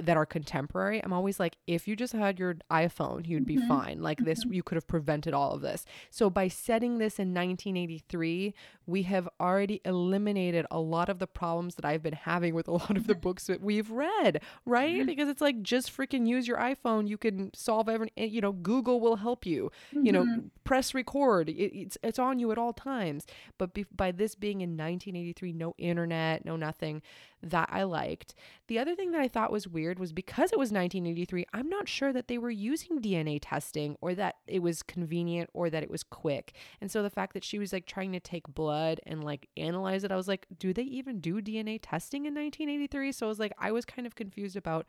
that 0.00 0.16
are 0.16 0.26
contemporary. 0.26 1.02
I'm 1.04 1.12
always 1.12 1.38
like, 1.38 1.56
if 1.66 1.86
you 1.86 1.94
just 1.94 2.12
had 2.14 2.38
your 2.38 2.54
iPhone, 2.70 3.26
you'd 3.28 3.46
be 3.46 3.56
Mhm. 3.56 3.68
fine. 3.68 4.02
Like 4.02 4.24
this, 4.24 4.44
you 4.44 4.62
could 4.62 4.76
have 4.76 4.86
prevented 4.86 5.34
all 5.34 5.52
of 5.52 5.60
this. 5.60 5.84
So 6.10 6.30
by 6.30 6.48
setting 6.48 6.98
this 6.98 7.18
in 7.18 7.32
1983, 7.34 8.54
we 8.86 9.02
have 9.04 9.28
already 9.40 9.80
eliminated 9.84 10.66
a 10.70 10.80
lot 10.80 11.08
of 11.08 11.18
the 11.18 11.26
problems 11.26 11.74
that 11.76 11.84
I've 11.84 12.02
been 12.02 12.14
having 12.14 12.54
with 12.54 12.68
a 12.68 12.72
lot 12.72 12.96
of 12.96 13.06
the 13.06 13.14
books 13.14 13.46
that 13.46 13.60
we've 13.60 13.90
read, 13.90 14.42
right? 14.64 15.02
Mhm. 15.02 15.06
Because 15.06 15.28
it's 15.28 15.40
like 15.40 15.62
just 15.62 15.94
freaking 15.94 16.26
use 16.26 16.46
your 16.48 16.58
iPhone. 16.58 17.08
You 17.08 17.18
can 17.18 17.52
solve 17.54 17.88
every. 17.88 18.10
eh, 18.16 18.24
You 18.24 18.40
know, 18.40 18.52
Google 18.52 19.00
will 19.00 19.16
help 19.16 19.44
you 19.46 19.70
you 19.92 20.10
know 20.12 20.24
Mhm. 20.24 20.50
press 20.64 20.94
record 20.94 21.48
it, 21.48 21.52
it's 21.76 21.98
it's 22.02 22.18
on 22.18 22.38
you 22.38 22.50
at 22.50 22.58
all 22.58 22.72
times 22.72 23.26
but 23.58 23.72
be, 23.74 23.84
by 23.94 24.10
this 24.10 24.34
being 24.34 24.60
in 24.60 24.76
1983 24.76 25.52
no 25.52 25.74
internet 25.78 26.44
no 26.44 26.56
nothing 26.56 27.02
that 27.50 27.68
i 27.72 27.82
liked. 27.82 28.34
The 28.68 28.78
other 28.78 28.94
thing 28.94 29.12
that 29.12 29.20
i 29.20 29.28
thought 29.28 29.52
was 29.52 29.68
weird 29.68 29.98
was 29.98 30.12
because 30.12 30.52
it 30.52 30.58
was 30.58 30.72
1983 30.72 31.46
i'm 31.52 31.68
not 31.68 31.88
sure 31.88 32.12
that 32.12 32.28
they 32.28 32.38
were 32.38 32.50
using 32.50 33.00
dna 33.00 33.38
testing 33.40 33.96
or 34.00 34.14
that 34.14 34.36
it 34.46 34.62
was 34.62 34.82
convenient 34.82 35.50
or 35.52 35.70
that 35.70 35.82
it 35.82 35.90
was 35.90 36.02
quick. 36.02 36.54
And 36.80 36.90
so 36.90 37.02
the 37.02 37.10
fact 37.10 37.34
that 37.34 37.44
she 37.44 37.58
was 37.58 37.72
like 37.72 37.86
trying 37.86 38.12
to 38.12 38.20
take 38.20 38.46
blood 38.48 39.00
and 39.06 39.22
like 39.24 39.48
analyze 39.56 40.04
it 40.04 40.12
i 40.12 40.16
was 40.16 40.28
like 40.28 40.46
do 40.58 40.72
they 40.72 40.82
even 40.82 41.20
do 41.20 41.40
dna 41.40 41.78
testing 41.82 42.26
in 42.26 42.34
1983 42.34 43.12
so 43.12 43.26
i 43.26 43.28
was 43.28 43.38
like 43.38 43.52
i 43.58 43.70
was 43.70 43.84
kind 43.84 44.06
of 44.06 44.14
confused 44.14 44.56
about 44.56 44.86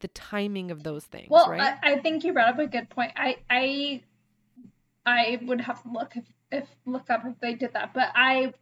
the 0.00 0.08
timing 0.08 0.70
of 0.70 0.82
those 0.82 1.04
things 1.04 1.28
Well, 1.28 1.50
right? 1.50 1.76
I, 1.82 1.94
I 1.94 1.98
think 1.98 2.24
you 2.24 2.32
brought 2.32 2.54
up 2.54 2.58
a 2.58 2.66
good 2.66 2.88
point. 2.88 3.12
I 3.16 3.36
I 3.50 4.02
I 5.04 5.38
would 5.42 5.60
have 5.62 5.82
to 5.82 5.90
look 5.90 6.16
if, 6.16 6.24
if 6.52 6.68
look 6.86 7.10
up 7.10 7.24
if 7.26 7.38
they 7.40 7.54
did 7.54 7.72
that, 7.72 7.94
but 7.94 8.10
I 8.14 8.52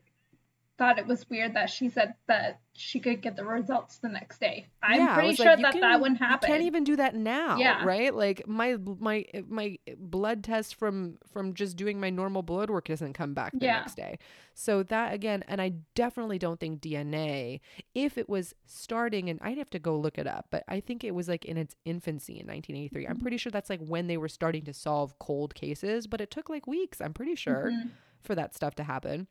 thought 0.78 0.98
it 0.98 1.06
was 1.06 1.28
weird 1.30 1.54
that 1.54 1.70
she 1.70 1.88
said 1.88 2.14
that 2.28 2.60
she 2.74 3.00
could 3.00 3.22
get 3.22 3.34
the 3.36 3.44
results 3.44 3.96
the 3.98 4.08
next 4.10 4.38
day. 4.40 4.66
I'm 4.82 5.00
Yeah, 5.00 5.14
pretty 5.14 5.34
sure 5.34 5.46
like, 5.46 5.62
that 5.62 5.72
can- 5.72 5.80
that 5.80 6.00
wouldn't 6.00 6.18
happen. 6.20 6.48
You 6.50 6.54
can't 6.54 6.66
even 6.66 6.84
do 6.84 6.96
that 6.96 7.14
now, 7.14 7.56
Yeah. 7.56 7.82
right? 7.84 8.14
Like 8.14 8.46
my 8.46 8.76
my 8.76 9.24
my 9.48 9.78
blood 9.96 10.44
test 10.44 10.74
from 10.74 11.16
from 11.32 11.54
just 11.54 11.76
doing 11.78 11.98
my 11.98 12.10
normal 12.10 12.42
blood 12.42 12.68
work 12.68 12.88
doesn't 12.88 13.14
come 13.14 13.32
back 13.32 13.52
the 13.52 13.64
Yeah. 13.64 13.78
next 13.78 13.94
day. 13.94 14.18
So 14.52 14.82
that 14.84 15.14
again, 15.14 15.44
and 15.48 15.62
I 15.62 15.70
definitely 15.94 16.38
don't 16.38 16.60
think 16.60 16.80
DNA, 16.82 17.60
if 17.94 18.18
it 18.18 18.28
was 18.28 18.54
starting, 18.66 19.30
and 19.30 19.38
I'd 19.42 19.58
have 19.58 19.70
to 19.70 19.78
go 19.78 19.98
look 19.98 20.18
it 20.18 20.26
up, 20.26 20.48
but 20.50 20.62
I 20.68 20.80
think 20.80 21.04
it 21.04 21.14
was 21.14 21.26
like 21.28 21.46
in 21.46 21.56
its 21.56 21.74
infancy 21.86 22.34
in 22.38 22.46
1983. 22.46 23.02
Mm-hmm. 23.04 23.10
I'm 23.12 23.18
pretty 23.18 23.38
sure 23.38 23.50
that's 23.50 23.70
like 23.70 23.80
when 23.80 24.08
they 24.08 24.18
were 24.18 24.28
starting 24.28 24.64
to 24.64 24.74
solve 24.74 25.18
cold 25.18 25.54
cases, 25.54 26.06
but 26.06 26.20
it 26.20 26.30
took 26.30 26.50
like 26.50 26.66
weeks. 26.66 27.00
I'm 27.00 27.14
pretty 27.14 27.34
sure 27.34 27.70
Mhm. 27.72 27.90
for 28.20 28.34
that 28.34 28.54
stuff 28.54 28.74
to 28.76 28.84
happen. 28.84 29.26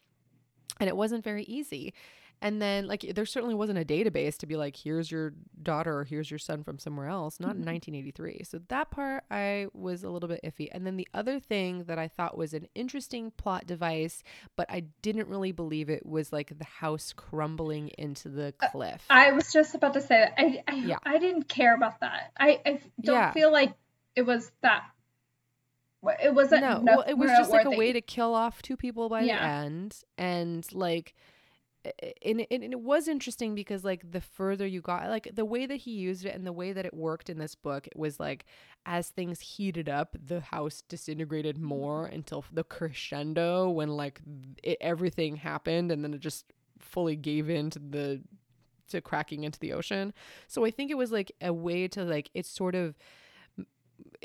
And 0.80 0.88
it 0.90 0.96
wasn't 0.98 1.24
very 1.24 1.44
easy. 1.44 1.94
And 2.42 2.62
then, 2.62 2.86
like, 2.86 3.00
there 3.16 3.26
certainly 3.26 3.56
wasn't 3.56 3.80
a 3.80 3.86
database 3.86 4.38
to 4.40 4.46
be 4.46 4.58
like, 4.58 4.76
here's 4.76 5.10
your 5.10 5.32
daughter 5.64 6.00
or 6.00 6.04
here's 6.04 6.30
your 6.30 6.38
son 6.38 6.66
from 6.66 6.78
somewhere 6.80 7.08
else, 7.08 7.40
not 7.40 7.56
in 7.56 7.62
Mhm. 7.62 7.66
1983. 7.68 8.42
So 8.44 8.60
that 8.68 8.92
part 8.92 9.24
I 9.32 9.68
was 9.74 10.04
a 10.04 10.10
little 10.10 10.28
bit 10.28 10.42
iffy. 10.44 10.68
And 10.74 10.86
then 10.86 10.98
the 10.98 11.08
other 11.14 11.40
thing 11.40 11.86
that 11.86 11.98
I 11.98 12.10
thought 12.10 12.38
was 12.38 12.54
an 12.54 12.68
interesting 12.76 13.32
plot 13.32 13.66
device, 13.66 14.22
but 14.58 14.70
I 14.70 14.82
didn't 15.02 15.30
really 15.30 15.54
believe 15.54 15.90
it, 15.90 16.06
was 16.06 16.34
like 16.34 16.58
the 16.60 16.66
house 16.66 17.14
crumbling 17.16 17.88
into 17.98 18.28
the 18.28 18.54
cliff. 18.70 19.06
Uh, 19.10 19.14
I 19.14 19.32
was 19.32 19.54
just 19.54 19.74
about 19.74 19.94
to 19.94 20.02
say 20.02 20.16
that. 20.26 20.34
I 20.38 20.62
I, 20.68 20.76
Yeah. 20.76 20.98
I 21.04 21.18
didn't 21.20 21.44
care 21.48 21.74
about 21.74 22.02
that. 22.02 22.34
I, 22.38 22.60
I 22.66 22.72
don't 23.00 23.16
Yeah. 23.16 23.32
feel 23.32 23.50
like 23.52 23.74
it 24.14 24.24
was 24.24 24.52
that. 24.62 24.84
It 26.24 26.34
wasn't. 26.34 26.62
no, 26.62 26.80
no- 26.82 26.98
well, 26.98 27.06
it 27.08 27.16
was 27.18 27.30
just 27.32 27.52
like 27.52 27.66
a 27.66 27.72
way 27.72 27.92
to 27.94 28.02
kill 28.02 28.34
off 28.34 28.62
two 28.62 28.78
people 28.78 29.10
by 29.10 29.22
Yeah. 29.22 29.38
the 29.38 29.66
end, 29.66 29.98
and 30.18 30.68
like 30.74 31.14
and 32.24 32.42
it, 32.42 32.48
and 32.50 32.64
it 32.64 32.80
was 32.80 33.08
interesting 33.08 33.54
because 33.54 33.84
like 33.84 34.10
the 34.12 34.20
further 34.22 34.66
you 34.66 34.82
got 34.82 35.08
like 35.08 35.30
the 35.36 35.46
way 35.46 35.68
that 35.68 35.76
he 35.76 35.92
used 35.92 36.26
it 36.26 36.34
and 36.34 36.46
the 36.46 36.52
way 36.52 36.74
that 36.74 36.84
it 36.84 36.96
worked 36.96 37.30
in 37.30 37.38
this 37.38 37.54
book 37.54 37.86
it 37.86 37.96
was 37.96 38.20
like 38.20 38.46
as 38.88 39.10
things 39.10 39.40
heated 39.40 39.88
up 39.88 40.16
the 40.20 40.40
house 40.42 40.82
disintegrated 40.90 41.60
more 41.60 42.08
until 42.08 42.44
the 42.52 42.64
crescendo 42.64 43.70
when 43.70 43.90
like 43.90 44.20
it, 44.64 44.80
everything 44.82 45.36
happened 45.36 45.92
and 45.92 46.04
then 46.04 46.12
it 46.16 46.22
just 46.22 46.46
fully 46.80 47.16
gave 47.16 47.52
in 47.52 47.70
to 47.70 47.78
the 47.78 48.20
to 48.90 49.00
cracking 49.00 49.44
into 49.44 49.60
the 49.60 49.72
ocean 49.72 50.12
so 50.48 50.66
i 50.66 50.72
think 50.72 50.90
it 50.90 50.98
was 50.98 51.12
like 51.12 51.32
a 51.40 51.54
way 51.54 51.88
to 51.88 52.04
like 52.04 52.32
it's 52.34 52.50
sort 52.50 52.74
of 52.74 52.98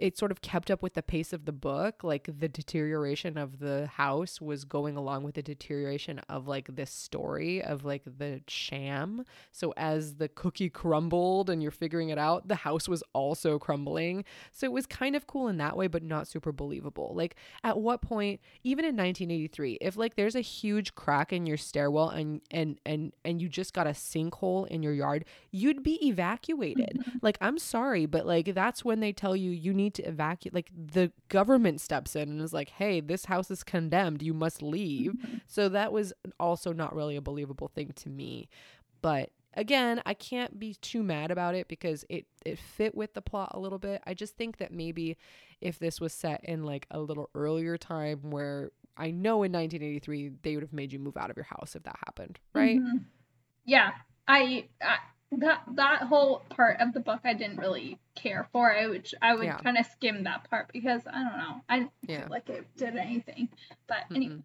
it 0.00 0.16
sort 0.16 0.32
of 0.32 0.40
kept 0.40 0.70
up 0.70 0.82
with 0.82 0.94
the 0.94 1.02
pace 1.02 1.32
of 1.32 1.44
the 1.44 1.52
book 1.52 2.02
like 2.02 2.28
the 2.38 2.48
deterioration 2.48 3.36
of 3.36 3.58
the 3.58 3.86
house 3.86 4.40
was 4.40 4.64
going 4.64 4.96
along 4.96 5.22
with 5.22 5.34
the 5.34 5.42
deterioration 5.42 6.18
of 6.28 6.48
like 6.48 6.74
this 6.74 6.90
story 6.90 7.62
of 7.62 7.84
like 7.84 8.02
the 8.18 8.40
sham. 8.48 9.24
So 9.52 9.74
as 9.76 10.16
the 10.16 10.28
cookie 10.28 10.70
crumbled 10.70 11.50
and 11.50 11.62
you're 11.62 11.70
figuring 11.70 12.08
it 12.08 12.18
out 12.18 12.48
the 12.48 12.54
house 12.56 12.88
was 12.88 13.02
also 13.12 13.58
crumbling. 13.58 14.24
So 14.52 14.66
it 14.66 14.72
was 14.72 14.86
kind 14.86 15.14
of 15.14 15.26
cool 15.26 15.48
in 15.48 15.58
that 15.58 15.76
way 15.76 15.86
but 15.86 16.02
not 16.02 16.26
super 16.26 16.50
believable. 16.50 17.12
Like 17.14 17.36
at 17.62 17.78
what 17.78 18.00
point 18.00 18.40
even 18.64 18.84
in 18.84 18.96
1983 18.96 19.78
if 19.80 19.96
like 19.96 20.16
there's 20.16 20.34
a 20.34 20.40
huge 20.40 20.94
crack 20.94 21.32
in 21.32 21.44
your 21.44 21.58
stairwell 21.58 22.08
and 22.08 22.40
and 22.50 22.80
and 22.86 23.12
and 23.24 23.42
you 23.42 23.48
just 23.48 23.74
got 23.74 23.86
a 23.86 23.90
sinkhole 23.90 24.66
in 24.68 24.82
your 24.82 24.94
yard 24.94 25.26
you'd 25.50 25.82
be 25.82 26.06
evacuated. 26.06 26.98
Like 27.22 27.36
i'm 27.40 27.58
sorry 27.58 28.06
but 28.06 28.24
like 28.24 28.54
that's 28.54 28.84
when 28.84 29.00
they 29.00 29.12
tell 29.12 29.36
you 29.36 29.50
you 29.50 29.74
need 29.74 29.89
to 29.94 30.02
evacuate 30.02 30.54
like 30.54 30.70
the 30.74 31.12
government 31.28 31.80
steps 31.80 32.16
in 32.16 32.28
and 32.30 32.40
is 32.40 32.52
like 32.52 32.70
hey 32.70 33.00
this 33.00 33.24
house 33.26 33.50
is 33.50 33.62
condemned. 33.62 34.22
You 34.22 34.34
must 34.34 34.62
leave. 34.62 35.14
So 35.46 35.68
that 35.68 35.92
was 35.92 36.12
also 36.38 36.72
not 36.72 36.94
really 36.94 37.16
a 37.16 37.20
believable 37.20 37.68
thing 37.68 37.92
to 37.96 38.08
me. 38.08 38.48
But 39.02 39.30
again 39.54 40.00
i 40.06 40.14
can't 40.14 40.60
be 40.60 40.74
too 40.74 41.02
mad 41.02 41.32
about 41.32 41.56
it 41.56 41.66
because 41.66 42.04
it 42.08 42.24
it 42.46 42.56
fit 42.56 42.94
with 42.94 43.14
the 43.14 43.20
plot 43.22 43.50
a 43.54 43.58
little 43.58 43.78
bit. 43.80 44.00
I 44.06 44.14
just 44.14 44.36
think 44.36 44.58
that 44.58 44.72
maybe 44.72 45.16
if 45.60 45.78
this 45.80 46.00
was 46.00 46.12
set 46.12 46.44
in 46.44 46.62
like 46.62 46.86
a 46.92 47.00
little 47.00 47.28
earlier 47.34 47.76
time 47.76 48.30
where 48.30 48.70
i 48.96 49.10
know 49.10 49.42
in 49.42 49.50
1983 49.50 50.30
they 50.42 50.54
would 50.54 50.62
have 50.62 50.72
made 50.72 50.92
you 50.92 51.00
move 51.00 51.16
out 51.16 51.30
of 51.30 51.36
your 51.36 51.44
house 51.50 51.74
if 51.74 51.82
that 51.82 51.96
happened 52.06 52.38
right? 52.54 52.78
Mhm. 52.80 53.04
Yeah, 53.64 53.90
I, 54.28 54.68
I 54.80 54.96
that 55.32 55.62
that 55.74 56.02
whole 56.02 56.40
part 56.50 56.80
of 56.80 56.92
the 56.92 57.00
book 57.00 57.20
I 57.24 57.34
didn't 57.34 57.58
really 57.58 57.98
care 58.14 58.48
for. 58.52 58.72
I 58.72 58.86
would 58.86 59.08
I 59.22 59.34
would 59.34 59.44
Yeah. 59.46 59.58
kind 59.58 59.78
of 59.78 59.86
skim 59.86 60.24
that 60.24 60.48
part 60.50 60.70
because 60.72 61.02
I 61.06 61.22
don't 61.22 61.38
know. 61.38 61.60
I 61.68 61.78
didn't 61.78 61.92
Yeah. 62.08 62.20
feel 62.22 62.30
like 62.30 62.48
it 62.50 62.66
did 62.76 62.96
anything. 62.96 63.48
But 63.86 63.98
anyway, 64.14 64.34
Mm-mm. 64.34 64.42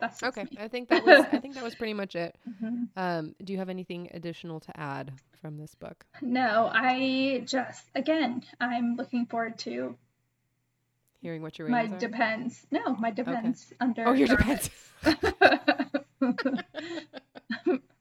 that's 0.00 0.20
just 0.20 0.36
okay 0.36 0.48
me. 0.50 0.58
i 0.60 0.68
think 0.68 0.88
that 0.88 1.04
was 1.04 1.24
i 1.32 1.38
think 1.38 1.54
that 1.54 1.62
was 1.64 1.74
pretty 1.76 1.94
much 1.94 2.16
it 2.16 2.36
Mhm. 2.62 2.88
um 2.96 3.34
do 3.44 3.52
you 3.52 3.58
have 3.58 3.68
anything 3.68 4.08
additional 4.12 4.58
to 4.60 4.76
add 4.78 5.12
from 5.40 5.56
this 5.58 5.74
book 5.76 6.04
No, 6.20 6.68
I 6.72 7.42
just 7.46 7.84
again 7.94 8.42
I'm 8.60 8.96
looking 8.96 9.26
forward 9.26 9.58
to 9.60 9.96
hearing 11.20 11.42
what 11.42 11.58
your 11.58 11.70
my 11.70 11.86
are? 11.86 11.98
depends. 11.98 12.66
No, 12.70 12.94
my 12.96 13.10
depends 13.12 13.72
under. 13.80 14.06
oh 14.08 14.12
your 14.12 14.26
depends 14.28 14.70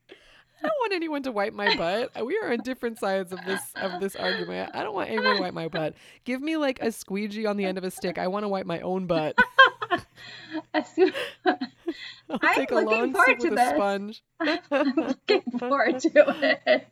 I 0.64 0.68
don't 0.68 0.80
want 0.80 0.94
anyone 0.94 1.24
to 1.24 1.32
wipe 1.32 1.54
my 1.54 1.76
butt. 1.76 2.12
Uh, 2.20 2.26
we 2.26 2.38
are 2.38 2.52
on 2.52 2.60
different 2.60 3.00
sides 3.00 3.32
of 3.34 3.44
this 3.46 3.62
of 3.76 4.00
this 4.00 4.16
argument. 4.16 4.72
I 4.74 4.84
don't 4.84 4.94
want 4.94 5.10
anyone 5.10 5.36
to 5.38 5.42
wipe 5.42 5.54
my 5.54 5.68
butt. 5.68 5.96
Give 6.24 6.42
me 6.42 6.58
like 6.58 6.80
a 6.82 6.92
squeegee 6.92 7.46
on 7.46 7.58
the 7.58 7.66
end 7.66 7.78
of 7.78 7.84
a 7.84 7.92
stick. 7.92 8.18
I 8.18 8.28
want 8.28 8.44
to 8.44 8.48
wipe 8.48 8.66
my 8.66 8.80
own 8.82 9.08
butt. 9.08 9.36
I'll 10.74 12.40
I'm 12.42 12.56
take 12.56 12.72
a 12.72 12.76
looking 12.76 12.88
long 12.88 13.14
forward 13.14 13.28
sip 13.28 13.40
to 13.40 13.50
with 13.50 13.58
this. 13.58 13.72
a 13.72 13.76
sponge. 13.76 14.24
I'm 14.72 14.94
looking 14.96 15.42
forward 15.60 16.00
to 16.00 16.10
it. 16.66 16.88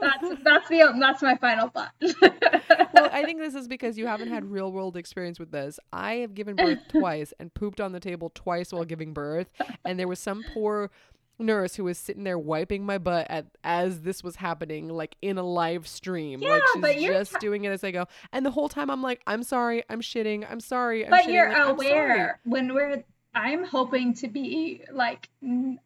That's 0.00 0.24
that's 0.44 0.68
the 0.68 0.94
that's 0.98 1.22
my 1.22 1.36
final 1.36 1.68
thought. 1.68 1.92
well, 2.00 3.10
I 3.12 3.22
think 3.24 3.38
this 3.38 3.54
is 3.54 3.68
because 3.68 3.98
you 3.98 4.06
haven't 4.06 4.28
had 4.28 4.44
real 4.44 4.72
world 4.72 4.96
experience 4.96 5.38
with 5.38 5.50
this. 5.50 5.78
I 5.92 6.14
have 6.16 6.34
given 6.34 6.56
birth 6.56 6.78
twice 6.88 7.34
and 7.38 7.52
pooped 7.52 7.80
on 7.80 7.92
the 7.92 8.00
table 8.00 8.30
twice 8.34 8.72
while 8.72 8.84
giving 8.84 9.12
birth, 9.12 9.50
and 9.84 9.98
there 9.98 10.08
was 10.08 10.20
some 10.20 10.42
poor 10.54 10.90
nurse 11.42 11.74
who 11.74 11.84
was 11.84 11.98
sitting 11.98 12.24
there 12.24 12.38
wiping 12.38 12.84
my 12.86 12.98
butt 12.98 13.26
at 13.30 13.46
as 13.64 14.02
this 14.02 14.22
was 14.22 14.36
happening 14.36 14.88
like 14.88 15.16
in 15.22 15.38
a 15.38 15.42
live 15.42 15.86
stream. 15.86 16.40
Like 16.40 16.48
Yeah, 16.48 16.80
but 16.80 16.92
she's 16.94 17.02
you're 17.02 17.14
just 17.14 17.32
t- 17.32 17.38
doing 17.40 17.64
it 17.64 17.70
as 17.70 17.84
i 17.84 17.90
go. 17.90 18.06
And 18.32 18.46
the 18.46 18.50
whole 18.50 18.68
time 18.68 18.90
i'm 18.90 19.02
like 19.02 19.20
i'm 19.26 19.42
sorry. 19.42 19.82
I'm 19.90 20.00
shitting. 20.00 20.46
I'm 20.50 20.60
sorry. 20.60 21.04
I'm 21.04 21.10
but 21.10 21.24
shitting. 21.24 21.32
you're 21.32 21.52
like, 21.52 21.68
aware 21.68 22.40
when 22.44 22.74
we're 22.74 23.04
I'm 23.34 23.64
hoping 23.64 24.14
to 24.16 24.28
be 24.28 24.82
like 24.92 25.28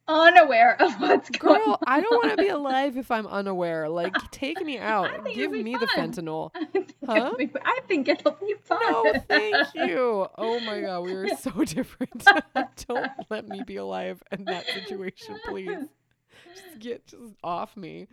unaware 0.08 0.80
of 0.82 0.92
what's 1.00 1.30
going 1.30 1.62
girl 1.62 1.72
on. 1.72 1.78
i 1.86 2.00
don't 2.00 2.24
want 2.24 2.36
to 2.36 2.42
be 2.42 2.48
alive 2.48 2.96
if 2.96 3.10
i'm 3.10 3.26
unaware 3.26 3.88
like 4.00 4.14
take 4.32 4.60
me 4.64 4.78
out 4.78 5.24
give 5.32 5.52
me 5.52 5.72
the 5.76 5.86
fentanyl 5.96 6.50
I 6.56 6.64
think, 6.66 6.94
Huh? 7.06 7.14
it'll 7.14 7.36
be, 7.36 7.50
I 7.64 7.80
think 7.86 8.08
it'll 8.08 8.32
be 8.32 8.54
fun. 8.64 8.78
No, 8.82 9.12
thank 9.28 9.74
you. 9.74 10.26
Oh 10.36 10.58
my 10.60 10.80
god, 10.80 11.00
we 11.02 11.12
are 11.14 11.28
so 11.36 11.50
different. 11.64 12.24
Don't 12.88 13.10
let 13.30 13.46
me 13.46 13.62
be 13.64 13.76
alive 13.76 14.20
in 14.32 14.44
that 14.46 14.66
situation, 14.66 15.38
please. 15.46 15.86
Just 16.54 16.78
get 16.80 17.06
just 17.06 17.34
off 17.44 17.76
me. 17.76 18.08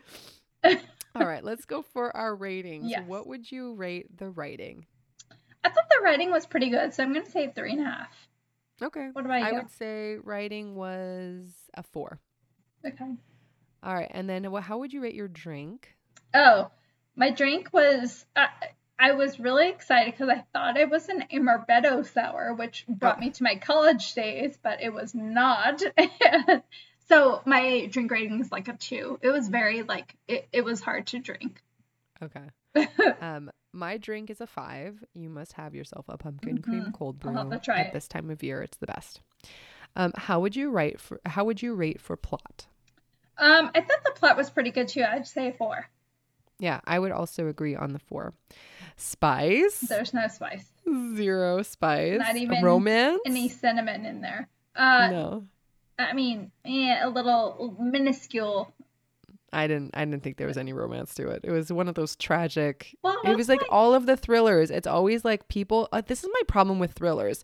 All 0.64 1.26
right, 1.26 1.44
let's 1.44 1.66
go 1.66 1.82
for 1.82 2.16
our 2.16 2.36
ratings. 2.36 2.86
Yes. 2.92 3.04
What 3.08 3.26
would 3.28 3.52
you 3.52 3.74
rate 3.74 4.16
the 4.16 4.30
writing? 4.30 4.86
I 5.64 5.70
thought 5.70 5.90
the 5.90 6.04
writing 6.04 6.30
was 6.30 6.46
pretty 6.46 6.70
good, 6.70 6.94
so 6.94 7.02
I'm 7.04 7.14
gonna 7.14 7.26
say 7.26 7.52
three 7.56 7.72
and 7.72 7.82
a 7.82 7.86
half. 7.86 8.28
Okay. 8.82 9.10
What 9.14 9.26
about 9.26 9.42
I 9.44 9.50
you? 9.50 9.56
would 9.56 9.72
say 9.72 10.16
writing 10.24 10.76
was 10.76 11.46
a 11.74 11.84
four. 11.84 12.20
Okay. 12.86 13.16
All 13.84 13.94
right, 13.94 14.10
and 14.12 14.30
then? 14.30 14.44
How 14.46 14.78
would 14.80 14.94
you 14.94 15.02
rate 15.02 15.16
your 15.16 15.28
drink? 15.28 15.96
Oh, 16.34 16.72
my 17.16 17.32
drink 17.32 17.70
was. 17.74 18.26
Uh, 18.36 18.48
I 18.98 19.12
was 19.14 19.40
really 19.40 19.70
excited 19.70 20.14
because 20.14 20.30
I 20.30 20.44
thought 20.54 20.78
it 20.78 20.90
was 20.90 21.10
an 21.10 21.26
Amaretto 21.34 22.06
sour, 22.06 22.54
which 22.54 22.86
brought 22.88 23.18
Oh. 23.18 23.20
me 23.20 23.32
to 23.32 23.44
my 23.44 23.56
college 23.56 24.14
days, 24.14 24.58
but 24.62 24.82
it 24.82 24.94
was 24.94 25.14
not. 25.14 25.82
so 27.10 27.42
my 27.46 27.88
drink 27.92 28.12
rating 28.12 28.40
is 28.40 28.52
like 28.52 28.68
a 28.70 28.74
two. 28.74 29.20
It 29.22 29.30
was 29.30 29.50
very 29.50 29.84
like 29.84 30.16
it, 30.28 30.48
it 30.54 30.64
was 30.64 30.80
hard 30.82 31.08
to 31.08 31.20
drink. 31.20 31.62
Okay. 32.22 32.48
Um, 33.22 33.52
my 33.74 33.98
drink 33.98 34.30
is 34.30 34.40
a 34.40 34.48
five. 34.48 35.04
You 35.14 35.30
must 35.30 35.54
have 35.54 35.74
yourself 35.76 36.06
a 36.08 36.18
pumpkin 36.18 36.62
cream 36.62 36.86
Mhm. 36.86 36.94
cold 36.94 37.20
brew 37.20 37.32
I'll 37.36 37.50
have 37.50 37.60
to 37.62 37.66
try 37.66 37.80
at 37.80 37.88
it. 37.88 37.94
this 37.94 38.08
time 38.08 38.30
of 38.30 38.42
year. 38.44 38.62
It's 38.62 38.78
the 38.78 38.88
best. 38.88 39.22
Um, 39.96 40.14
how 40.16 40.40
would 40.40 40.56
you 40.56 40.70
write 40.72 41.00
for? 41.00 41.20
How 41.26 41.44
would 41.44 41.62
you 41.62 41.74
rate 41.76 42.00
for 42.00 42.16
plot? 42.16 42.68
Um, 43.38 43.72
I 43.76 43.82
thought 43.82 44.04
the 44.06 44.12
plot 44.16 44.38
was 44.38 44.50
pretty 44.50 44.72
good 44.72 44.88
too. 44.88 45.04
I'd 45.04 45.28
say 45.28 45.52
four. 45.58 45.90
Yeah, 46.60 46.80
I 46.86 47.00
would 47.00 47.12
also 47.12 47.48
agree 47.48 47.76
on 47.76 47.94
the 47.94 48.00
four. 48.00 48.34
Spice, 48.96 49.82
There's 49.82 50.14
no 50.14 50.28
spice, 50.28 50.66
zero 51.16 51.62
spice. 51.64 52.20
Not 52.20 52.36
even 52.38 52.64
romance. 52.64 53.22
any 53.26 53.50
cinnamon 53.50 54.06
in 54.06 54.22
there. 54.22 54.48
Uh, 54.76 55.08
no, 55.12 55.48
I 56.00 56.14
mean, 56.14 56.52
eh, 56.66 56.98
a 57.04 57.10
little 57.10 57.76
minuscule. 57.80 58.74
I 59.54 59.68
didn't. 59.68 59.92
I 59.94 60.04
didn't 60.06 60.24
think 60.24 60.38
there 60.38 60.48
was 60.48 60.58
any 60.58 60.74
romance 60.74 61.14
to 61.16 61.30
it. 61.30 61.42
It 61.44 61.52
was 61.52 61.72
one 61.72 61.88
of 61.88 61.96
those 61.96 62.16
tragic. 62.16 62.96
Well, 63.04 63.18
It 63.24 63.38
was 63.38 63.50
like 63.50 63.62
all 63.70 63.94
of 63.94 64.06
the 64.06 64.18
thrillers. 64.18 64.72
It's 64.72 64.88
always 64.88 65.24
like 65.24 65.48
people. 65.48 65.88
Uh, 65.92 66.02
this 66.06 66.24
is 66.24 66.30
my 66.34 66.42
problem 66.48 66.80
with 66.80 66.94
thrillers. 66.94 67.44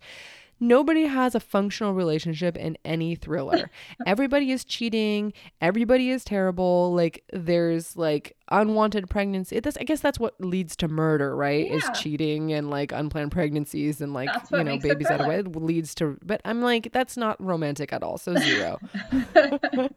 Nobody 0.62 1.06
has 1.06 1.36
a 1.36 1.39
functional 1.39 1.93
relationship 1.93 2.58
in 2.58 2.78
any 2.84 3.15
thriller. 3.15 3.69
Everybody 4.06 4.52
is 4.52 4.65
cheating. 4.65 5.32
Everybody 5.62 6.10
is 6.10 6.26
terrible. 6.26 6.93
Like 6.93 7.24
there's 7.32 7.95
like 7.95 8.36
unwanted 8.52 9.10
pregnancy. 9.10 9.56
It, 9.56 9.63
this, 9.63 9.78
I 9.80 9.84
guess 9.86 10.02
that's 10.02 10.19
what 10.19 10.34
leads 10.41 10.76
to 10.78 10.89
murder, 10.89 11.34
right? 11.34 11.65
Yeah. 11.65 11.76
Is 11.76 11.89
cheating 11.93 12.52
and 12.52 12.69
like 12.69 12.91
unplanned 12.91 13.32
pregnancies 13.32 14.02
and 14.02 14.13
like 14.13 14.30
you 14.52 14.63
know 14.65 14.78
babies 14.78 15.08
out 15.08 15.22
of 15.22 15.28
it 15.30 15.56
leads 15.56 15.95
to. 15.95 16.17
But 16.26 16.41
I'm 16.43 16.62
like 16.62 16.91
that's 16.91 17.15
not 17.15 17.41
romantic 17.41 17.93
at 17.93 18.04
all. 18.04 18.17
So 18.17 18.36
zero. 18.36 18.80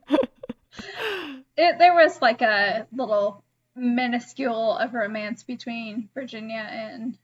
it, 1.57 1.79
there 1.79 1.95
was 1.95 2.21
like 2.23 2.43
a 2.43 2.87
little 2.93 3.43
minuscule 3.75 4.77
of 4.77 4.93
romance 4.95 5.43
between 5.43 6.09
Virginia 6.15 6.67
and 6.71 7.17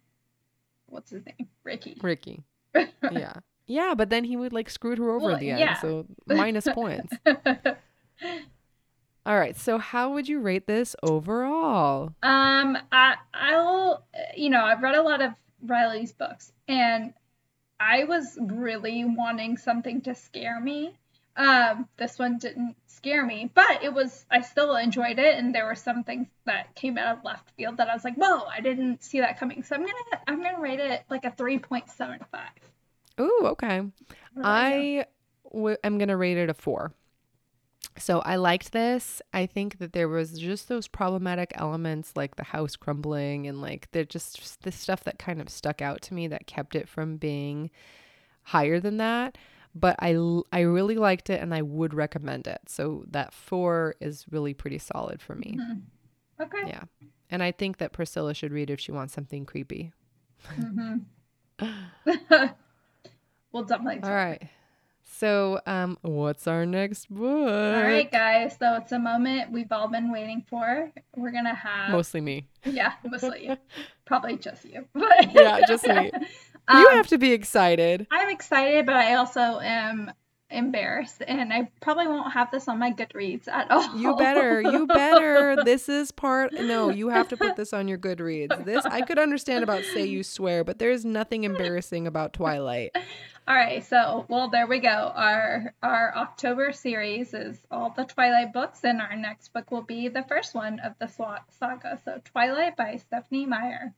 what's 0.86 1.10
his 1.10 1.24
name, 1.26 1.48
Ricky. 1.64 1.96
Ricky. 2.02 2.42
Yeah. 3.12 3.34
Yeah, 3.66 3.94
but 3.94 4.08
then 4.08 4.24
he 4.24 4.36
would 4.36 4.52
like 4.54 4.70
screwed 4.70 4.96
her 4.98 5.10
over 5.10 5.26
Well, 5.26 5.34
at 5.34 5.40
the 5.40 5.50
end. 5.50 5.60
yeah. 5.60 5.74
So 5.80 6.06
minus 6.26 6.66
points. 6.68 7.12
All 9.26 9.38
right. 9.38 9.56
So 9.56 9.76
how 9.78 10.14
would 10.14 10.26
you 10.28 10.40
rate 10.40 10.66
this 10.66 10.96
overall? 11.02 12.14
Um, 12.22 12.78
I 12.90 13.16
I'll 13.34 14.06
you 14.36 14.48
know 14.50 14.64
I've 14.64 14.82
read 14.82 14.94
a 14.94 15.02
lot 15.02 15.20
of 15.20 15.32
Riley's 15.62 16.12
books, 16.12 16.50
and 16.66 17.12
I 17.78 18.04
was 18.04 18.38
really 18.40 19.04
wanting 19.04 19.58
something 19.58 20.00
to 20.02 20.14
scare 20.14 20.58
me. 20.60 20.96
Um, 21.36 21.88
this 21.98 22.18
one 22.18 22.38
didn't 22.38 22.76
scare 22.98 23.24
me, 23.24 23.50
but 23.54 23.82
it 23.82 23.92
was 23.92 24.26
I 24.30 24.40
still 24.42 24.76
enjoyed 24.76 25.18
it, 25.18 25.38
and 25.38 25.54
there 25.54 25.64
were 25.64 25.74
some 25.74 26.04
things 26.04 26.26
that 26.44 26.74
came 26.74 26.98
out 26.98 27.18
of 27.18 27.24
left 27.24 27.50
field 27.56 27.78
that 27.78 27.88
I 27.88 27.94
was 27.94 28.04
like, 28.04 28.16
whoa, 28.16 28.44
I 28.44 28.60
didn't 28.60 29.02
see 29.02 29.20
that 29.20 29.38
coming. 29.38 29.62
So 29.62 29.76
I'm 29.76 29.82
gonna 29.82 30.22
I'm 30.26 30.42
gonna 30.42 30.60
rate 30.60 30.80
it 30.80 31.04
like 31.08 31.24
a 31.24 31.30
three 31.30 31.58
point 31.58 31.88
seven 31.88 32.18
five. 32.30 32.50
Ooh, 33.20 33.42
okay. 33.44 33.82
I 34.42 35.06
w- 35.52 35.76
am 35.82 35.98
going 35.98 36.08
to 36.08 36.16
rate 36.16 36.38
it 36.38 36.50
a 36.50 36.54
four. 36.54 36.92
So 37.96 38.20
I 38.20 38.36
liked 38.36 38.72
this. 38.72 39.20
I 39.32 39.46
think 39.46 39.78
that 39.78 39.92
there 39.92 40.08
was 40.08 40.38
just 40.38 40.68
those 40.68 40.86
problematic 40.86 41.52
elements 41.56 42.12
like 42.14 42.36
the 42.36 42.44
house 42.44 42.76
crumbling 42.76 43.48
and 43.48 43.60
like 43.60 43.88
they're 43.90 44.04
just 44.04 44.62
the 44.62 44.70
stuff 44.70 45.02
that 45.04 45.18
kind 45.18 45.40
of 45.40 45.48
stuck 45.48 45.82
out 45.82 46.00
to 46.02 46.14
me 46.14 46.28
that 46.28 46.46
kept 46.46 46.76
it 46.76 46.88
from 46.88 47.16
being 47.16 47.70
higher 48.44 48.78
than 48.78 48.98
that. 48.98 49.36
But 49.78 49.96
I, 50.00 50.16
I 50.52 50.60
really 50.60 50.96
liked 50.96 51.30
it 51.30 51.40
and 51.40 51.54
I 51.54 51.62
would 51.62 51.94
recommend 51.94 52.46
it. 52.46 52.60
So 52.66 53.04
that 53.10 53.32
four 53.32 53.94
is 54.00 54.24
really 54.30 54.54
pretty 54.54 54.78
solid 54.78 55.20
for 55.20 55.34
me. 55.34 55.58
Mm-hmm. 55.60 56.42
Okay. 56.42 56.68
Yeah. 56.68 56.82
And 57.30 57.42
I 57.42 57.52
think 57.52 57.78
that 57.78 57.92
Priscilla 57.92 58.34
should 58.34 58.52
read 58.52 58.70
if 58.70 58.80
she 58.80 58.92
wants 58.92 59.14
something 59.14 59.44
creepy. 59.44 59.92
Mm-hmm. 60.58 60.98
we'll 63.52 63.64
definitely. 63.64 64.02
All 64.02 64.14
right. 64.14 64.42
So, 65.10 65.60
um, 65.66 65.98
what's 66.02 66.46
our 66.46 66.64
next 66.64 67.12
book? 67.12 67.24
All 67.24 67.82
right, 67.82 68.10
guys. 68.10 68.56
So 68.58 68.76
it's 68.76 68.92
a 68.92 68.98
moment 68.98 69.50
we've 69.50 69.72
all 69.72 69.88
been 69.88 70.12
waiting 70.12 70.44
for. 70.48 70.92
We're 71.16 71.32
gonna 71.32 71.54
have 71.54 71.90
mostly 71.90 72.20
me. 72.20 72.46
Yeah, 72.64 72.92
mostly 73.04 73.46
you. 73.46 73.56
Probably 74.04 74.36
just 74.36 74.64
you. 74.64 74.84
But 74.92 75.34
yeah, 75.34 75.60
just 75.66 75.86
me. 75.88 76.12
Um, 76.68 76.80
you 76.80 76.88
have 76.90 77.08
to 77.08 77.18
be 77.18 77.32
excited. 77.32 78.06
I'm 78.10 78.28
excited, 78.28 78.86
but 78.86 78.94
I 78.94 79.14
also 79.14 79.40
am 79.60 80.12
embarrassed, 80.50 81.22
and 81.26 81.52
I 81.52 81.70
probably 81.80 82.06
won't 82.06 82.32
have 82.32 82.50
this 82.50 82.68
on 82.68 82.78
my 82.78 82.92
Goodreads 82.92 83.48
at 83.48 83.70
all. 83.70 83.96
You 83.96 84.16
better. 84.16 84.60
You 84.60 84.86
better. 84.86 85.56
this 85.64 85.88
is 85.88 86.10
part. 86.10 86.52
No, 86.52 86.90
you 86.90 87.08
have 87.08 87.28
to 87.28 87.36
put 87.36 87.56
this 87.56 87.72
on 87.72 87.88
your 87.88 87.98
Goodreads. 87.98 88.64
This 88.64 88.84
I 88.84 89.02
could 89.02 89.18
understand 89.18 89.64
about 89.64 89.84
say 89.84 90.04
you 90.04 90.22
swear, 90.22 90.64
but 90.64 90.78
there's 90.78 91.04
nothing 91.04 91.44
embarrassing 91.44 92.06
about 92.06 92.32
Twilight. 92.32 92.90
All 93.46 93.54
right, 93.54 93.82
so 93.82 94.26
well, 94.28 94.50
there 94.50 94.66
we 94.66 94.78
go. 94.78 94.88
Our 95.14 95.74
our 95.82 96.14
October 96.14 96.72
series 96.72 97.32
is 97.32 97.58
all 97.70 97.90
the 97.96 98.04
Twilight 98.04 98.52
books, 98.52 98.84
and 98.84 99.00
our 99.00 99.16
next 99.16 99.54
book 99.54 99.70
will 99.70 99.82
be 99.82 100.08
the 100.08 100.22
first 100.24 100.54
one 100.54 100.80
of 100.80 100.92
the 100.98 101.08
saga. 101.08 101.98
So, 102.04 102.20
Twilight 102.24 102.76
by 102.76 102.96
Stephenie 102.96 103.46
Meyer. 103.46 103.94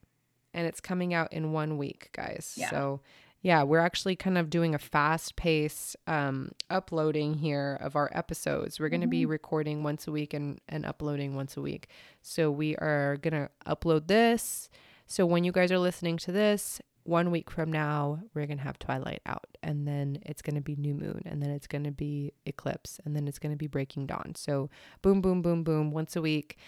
And 0.52 0.66
it's 0.66 0.80
coming 0.80 1.14
out 1.14 1.32
in 1.32 1.52
one 1.52 1.78
week, 1.78 2.10
guys. 2.12 2.54
Yeah. 2.56 2.70
So, 2.70 3.00
yeah, 3.42 3.62
we're 3.62 3.78
actually 3.78 4.16
kind 4.16 4.36
of 4.36 4.50
doing 4.50 4.74
a 4.74 4.78
fast 4.78 5.36
pace 5.36 5.96
um, 6.06 6.52
uploading 6.68 7.34
here 7.34 7.78
of 7.80 7.96
our 7.96 8.10
episodes. 8.12 8.78
We're 8.78 8.88
going 8.88 9.00
to 9.00 9.06
mm-hmm. 9.06 9.10
be 9.10 9.26
recording 9.26 9.82
once 9.82 10.06
a 10.06 10.12
week 10.12 10.34
and, 10.34 10.60
and 10.68 10.84
uploading 10.84 11.34
once 11.34 11.56
a 11.56 11.60
week. 11.60 11.88
So, 12.22 12.50
we 12.50 12.76
are 12.76 13.16
going 13.16 13.34
to 13.34 13.50
upload 13.66 14.08
this. 14.08 14.68
So, 15.06 15.24
when 15.24 15.44
you 15.44 15.52
guys 15.52 15.72
are 15.72 15.78
listening 15.78 16.18
to 16.18 16.32
this, 16.32 16.80
one 17.04 17.30
week 17.30 17.50
from 17.50 17.72
now, 17.72 18.20
we're 18.34 18.46
going 18.46 18.58
to 18.58 18.64
have 18.64 18.78
Twilight 18.78 19.22
out, 19.26 19.56
and 19.62 19.86
then 19.86 20.18
it's 20.26 20.42
going 20.42 20.56
to 20.56 20.60
be 20.60 20.76
New 20.76 20.94
Moon, 20.94 21.22
and 21.26 21.42
then 21.42 21.50
it's 21.50 21.66
going 21.66 21.84
to 21.84 21.90
be 21.90 22.32
Eclipse, 22.46 23.00
and 23.04 23.16
then 23.16 23.26
it's 23.26 23.38
going 23.38 23.52
to 23.52 23.58
be 23.58 23.66
Breaking 23.66 24.06
Dawn. 24.06 24.34
So, 24.36 24.70
boom, 25.02 25.20
boom, 25.20 25.42
boom, 25.42 25.64
boom, 25.64 25.90
once 25.90 26.14
a 26.14 26.22
week. 26.22 26.58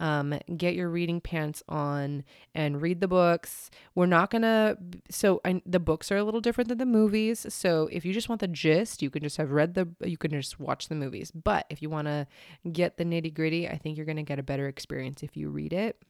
Um, 0.00 0.38
get 0.56 0.74
your 0.74 0.88
reading 0.88 1.20
pants 1.20 1.62
on 1.68 2.24
and 2.54 2.80
read 2.80 3.00
the 3.00 3.06
books. 3.06 3.70
We're 3.94 4.06
not 4.06 4.30
gonna. 4.30 4.78
So 5.10 5.42
I, 5.44 5.60
the 5.66 5.78
books 5.78 6.10
are 6.10 6.16
a 6.16 6.24
little 6.24 6.40
different 6.40 6.68
than 6.68 6.78
the 6.78 6.86
movies. 6.86 7.46
So 7.50 7.88
if 7.92 8.06
you 8.06 8.14
just 8.14 8.28
want 8.28 8.40
the 8.40 8.48
gist, 8.48 9.02
you 9.02 9.10
can 9.10 9.22
just 9.22 9.36
have 9.36 9.50
read 9.50 9.74
the. 9.74 9.88
You 10.02 10.16
can 10.16 10.30
just 10.30 10.58
watch 10.58 10.88
the 10.88 10.94
movies. 10.94 11.30
But 11.30 11.66
if 11.68 11.82
you 11.82 11.90
want 11.90 12.06
to 12.08 12.26
get 12.72 12.96
the 12.96 13.04
nitty 13.04 13.34
gritty, 13.34 13.68
I 13.68 13.76
think 13.76 13.98
you're 13.98 14.06
gonna 14.06 14.22
get 14.22 14.38
a 14.38 14.42
better 14.42 14.68
experience 14.68 15.22
if 15.22 15.36
you 15.36 15.50
read 15.50 15.74
it. 15.74 16.02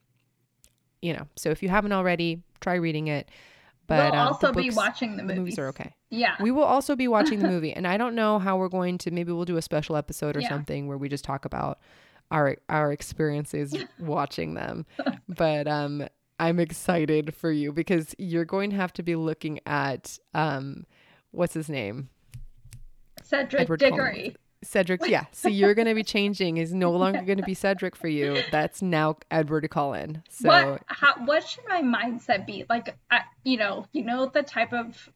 You 1.03 1.15
know. 1.15 1.27
So 1.37 1.51
if 1.51 1.61
you 1.61 1.69
haven't 1.69 1.93
already, 1.93 2.43
try 2.61 2.77
reading 2.77 3.09
it. 3.09 3.29
But 3.89 4.13
we'll 4.13 4.21
um, 4.21 4.29
also 4.29 4.53
books, 4.53 4.69
be 4.69 4.71
watching 4.71 5.17
the 5.17 5.25
movies. 5.25 5.35
The 5.35 5.41
movies 5.41 5.59
are 5.59 5.69
okay. 5.69 5.95
Yeah. 6.11 6.37
We 6.41 6.53
will 6.53 6.63
also 6.63 6.95
be 6.95 7.09
watching 7.09 7.41
the 7.41 7.49
movie. 7.55 7.73
And 7.73 7.89
I 7.89 7.97
don't 7.97 8.15
know 8.15 8.39
how 8.39 8.57
we're 8.57 8.69
going 8.69 8.99
to 8.99 9.11
maybe 9.11 9.33
we'll 9.33 9.45
do 9.45 9.57
a 9.57 9.63
special 9.63 9.97
episode 9.97 10.37
or 10.37 10.41
yeah. 10.41 10.49
something 10.49 10.87
where 10.87 10.97
we 10.97 11.09
just 11.09 11.25
talk 11.25 11.45
about 11.45 11.81
our 12.31 12.57
our 12.69 12.93
experiences 12.93 13.75
watching 13.99 14.55
them. 14.55 14.87
But 15.29 15.67
um 15.67 16.07
I'm 16.39 16.59
excited 16.59 17.35
for 17.35 17.51
you 17.51 17.73
because 17.73 18.15
you're 18.19 18.45
going 18.45 18.71
to 18.71 18.77
have 18.77 18.93
to 18.95 19.03
be 19.03 19.17
looking 19.17 19.61
at 19.67 20.19
um 20.35 20.87
what's 21.31 21.55
his 21.55 21.69
name? 21.69 22.09
Cedric 23.23 23.63
Edward 23.63 23.81
Diggory. 23.81 24.37
Cedric, 24.63 25.07
yeah. 25.07 25.25
So 25.33 25.49
you're 25.49 25.75
going 25.75 25.89
to 25.89 25.95
be 25.95 26.03
changing. 26.03 26.59
Is 26.59 26.75
no 26.75 26.91
longer 26.91 27.23
going 27.23 27.39
to 27.39 27.45
be 27.45 27.55
Cedric 27.55 27.97
for 27.97 28.09
you. 28.09 28.43
That's 28.53 28.83
now 28.83 29.17
Edward 29.31 29.71
Cullen. 29.71 30.23
So 30.29 30.49
what? 30.49 30.83
How, 30.87 31.15
what 31.25 31.49
should 31.49 31.65
my 31.67 31.81
mindset 31.81 32.47
be? 32.47 32.67
Like, 32.69 32.95
I, 33.11 33.21
you 33.43 33.57
know, 33.57 33.87
you 33.93 34.05
know 34.05 34.27
the 34.27 34.43
type 34.43 34.75
of 34.75 35.09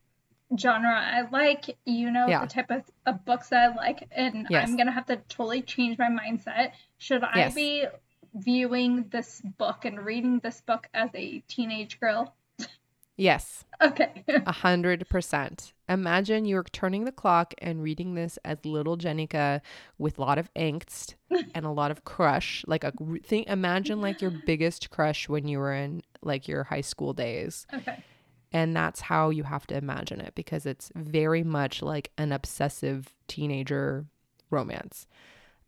genre 0.58 0.90
I 0.90 1.22
like. 1.30 1.76
You 1.84 2.10
know 2.10 2.26
yeah. 2.26 2.40
the 2.40 2.46
type 2.46 2.70
of, 2.70 2.82
of, 3.06 3.24
books 3.24 3.48
that 3.48 3.72
I 3.72 3.74
like, 3.74 4.08
and 4.10 4.46
yes. 4.50 4.68
I'm 4.68 4.76
going 4.76 4.86
to 4.86 4.92
have 4.92 5.06
to 5.06 5.16
totally 5.28 5.62
change 5.62 5.98
my 5.98 6.08
mindset. 6.08 6.72
Should 6.98 7.24
I 7.24 7.36
yes. 7.36 7.54
be 7.54 7.86
viewing 8.34 9.06
this 9.10 9.40
book 9.58 9.84
and 9.84 10.04
reading 10.04 10.40
this 10.40 10.60
book 10.60 10.88
as 10.92 11.10
a 11.14 11.40
teenage 11.48 12.00
girl? 12.00 12.34
Yes. 13.16 13.64
Okay. 13.82 14.24
A 14.28 14.52
hundred 14.52 15.06
percent. 15.10 15.74
Imagine 15.88 16.44
you're 16.46 16.62
turning 16.62 17.04
the 17.04 17.12
clock 17.12 17.52
and 17.58 17.82
reading 17.82 18.14
this 18.14 18.38
as 18.44 18.64
little 18.64 18.96
Jenika 18.96 19.60
with 19.98 20.16
a 20.16 20.20
lot 20.20 20.38
of 20.38 20.48
angst 20.54 21.14
and 21.54 21.66
a 21.66 21.70
lot 21.70 21.90
of 21.90 22.04
crush. 22.04 22.64
Like 22.68 22.84
a 22.84 22.92
thing. 23.24 23.44
Imagine 23.48 24.00
like 24.00 24.22
your 24.22 24.30
biggest 24.46 24.90
crush 24.90 25.28
when 25.28 25.48
you 25.48 25.58
were 25.58 25.74
in 25.74 26.02
like 26.22 26.46
your 26.46 26.62
high 26.62 26.82
school 26.82 27.12
days. 27.12 27.66
Okay. 27.74 28.02
And 28.54 28.74
that's 28.74 29.00
how 29.00 29.30
you 29.30 29.42
have 29.42 29.66
to 29.66 29.76
imagine 29.76 30.20
it 30.20 30.34
because 30.36 30.64
it's 30.64 30.90
very 30.94 31.42
much 31.42 31.82
like 31.82 32.12
an 32.16 32.30
obsessive 32.30 33.12
teenager 33.28 34.06
romance. 34.48 35.06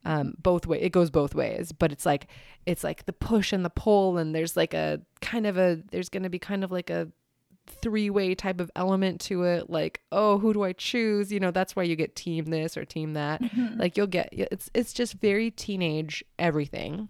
Um, 0.05 0.35
both 0.39 0.69
way 0.69 0.81
it 0.81 0.93
goes 0.93 1.11
both 1.11 1.35
ways, 1.35 1.73
but 1.73 1.91
it's 1.91 2.07
like 2.07 2.29
it's 2.65 2.85
like 2.85 3.07
the 3.07 3.13
push 3.13 3.53
and 3.53 3.65
the 3.65 3.71
pull, 3.71 4.19
and 4.19 4.33
there's 4.33 4.57
like 4.57 4.73
a 4.73 5.01
kind 5.21 5.49
of 5.49 5.59
a 5.59 5.83
there's 5.91 6.09
gonna 6.09 6.31
be 6.31 6.39
kind 6.39 6.63
of 6.63 6.71
like 6.71 6.89
a 6.89 7.09
three 7.67 8.09
way 8.09 8.35
type 8.35 8.61
of 8.61 8.71
element 8.77 9.21
to 9.21 9.43
it 9.43 9.69
like 9.69 10.01
oh 10.13 10.39
who 10.39 10.53
do 10.53 10.63
i 10.63 10.73
choose 10.73 11.33
you 11.33 11.41
know 11.41 11.51
that's 11.51 11.75
why 11.75 11.83
you 11.83 11.97
get 11.97 12.15
team 12.15 12.45
this 12.47 12.77
or 12.77 12.85
team 12.85 13.15
that 13.15 13.43
mm-hmm. 13.43 13.79
like 13.79 13.97
you'll 13.97 14.07
get 14.07 14.29
it's 14.31 14.71
it's 14.73 14.93
just 14.93 15.15
very 15.15 15.51
teenage 15.51 16.25
everything 16.39 17.09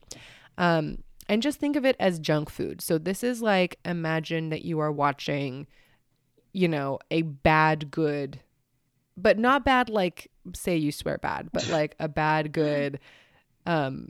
um 0.57 0.97
and 1.29 1.43
just 1.43 1.59
think 1.59 1.77
of 1.77 1.85
it 1.85 1.97
as 1.99 2.19
junk 2.19 2.51
food 2.51 2.81
so 2.81 2.99
this 2.99 3.23
is 3.23 3.43
like 3.43 3.79
imagine 3.85 4.51
that 4.51 4.65
you 4.65 4.79
are 4.79 4.93
watching 4.93 5.67
you 6.53 6.69
know 6.69 6.99
a 7.11 7.23
bad 7.23 7.91
good 7.91 8.41
but 9.17 9.39
not 9.39 9.65
bad 9.65 9.89
like 9.89 10.31
say 10.55 10.77
you 10.77 10.93
swear 10.93 11.19
bad 11.19 11.49
but 11.53 11.69
like 11.71 11.95
a 11.99 12.09
bad 12.09 12.53
good 12.53 12.99
um 13.67 14.09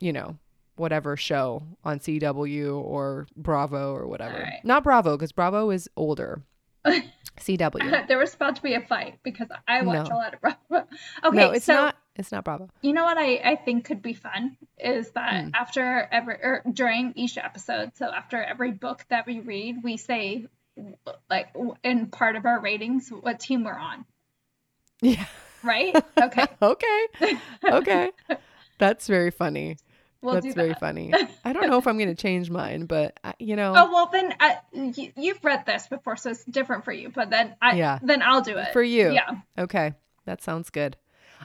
you 0.00 0.12
know 0.12 0.36
whatever 0.78 1.16
show 1.16 1.62
on 1.84 1.98
CW 1.98 2.82
or 2.82 3.26
Bravo 3.36 3.94
or 3.94 4.06
whatever. 4.06 4.38
Right. 4.38 4.60
Not 4.64 4.84
Bravo 4.84 5.16
because 5.16 5.32
Bravo 5.32 5.70
is 5.70 5.88
older. 5.96 6.42
CW. 7.38 8.08
there 8.08 8.18
was 8.18 8.34
about 8.34 8.56
to 8.56 8.62
be 8.62 8.74
a 8.74 8.80
fight 8.80 9.18
because 9.22 9.48
I 9.66 9.82
watch 9.82 10.08
no. 10.08 10.16
a 10.16 10.18
lot 10.18 10.34
of 10.34 10.40
Bravo. 10.40 10.56
Okay, 11.24 11.36
no, 11.36 11.50
it's 11.50 11.66
so, 11.66 11.74
not. 11.74 11.96
It's 12.18 12.32
not 12.32 12.44
Bravo. 12.44 12.68
You 12.82 12.92
know 12.92 13.04
what 13.04 13.16
I, 13.16 13.36
I 13.36 13.56
think 13.56 13.84
could 13.84 14.02
be 14.02 14.12
fun 14.12 14.56
is 14.76 15.10
that 15.12 15.44
mm. 15.44 15.50
after 15.54 16.08
every 16.10 16.34
or 16.34 16.62
during 16.70 17.12
each 17.14 17.38
episode, 17.38 17.92
so 17.94 18.06
after 18.06 18.42
every 18.42 18.72
book 18.72 19.06
that 19.08 19.24
we 19.24 19.38
read, 19.38 19.76
we 19.84 19.96
say 19.96 20.46
like 21.30 21.54
in 21.84 22.08
part 22.08 22.34
of 22.34 22.44
our 22.44 22.60
ratings 22.60 23.08
what 23.08 23.38
team 23.38 23.62
we're 23.64 23.78
on. 23.78 24.04
Yeah. 25.00 25.26
Right. 25.62 25.94
Okay. 26.20 26.46
okay. 26.60 27.06
Okay. 27.64 28.10
That's 28.78 29.06
very 29.06 29.30
funny. 29.30 29.76
We'll 30.20 30.34
That's 30.34 30.54
very 30.54 30.70
that. 30.70 30.80
funny. 30.80 31.12
I 31.44 31.52
don't 31.52 31.70
know 31.70 31.78
if 31.78 31.86
I'm 31.86 31.96
going 31.96 32.08
to 32.08 32.20
change 32.20 32.50
mine, 32.50 32.86
but 32.86 33.18
uh, 33.22 33.32
you 33.38 33.54
know. 33.54 33.72
Oh 33.76 33.92
well, 33.92 34.10
then 34.12 34.34
uh, 34.40 34.54
you, 34.72 35.32
have 35.32 35.44
read 35.44 35.64
this 35.64 35.86
before, 35.86 36.16
so 36.16 36.30
it's 36.30 36.44
different 36.44 36.84
for 36.84 36.92
you. 36.92 37.10
But 37.14 37.30
then, 37.30 37.54
I, 37.62 37.76
yeah, 37.76 38.00
then 38.02 38.22
I'll 38.22 38.42
do 38.42 38.58
it 38.58 38.72
for 38.72 38.82
you. 38.82 39.12
Yeah. 39.12 39.30
Okay, 39.56 39.92
that 40.24 40.42
sounds 40.42 40.70
good. 40.70 40.96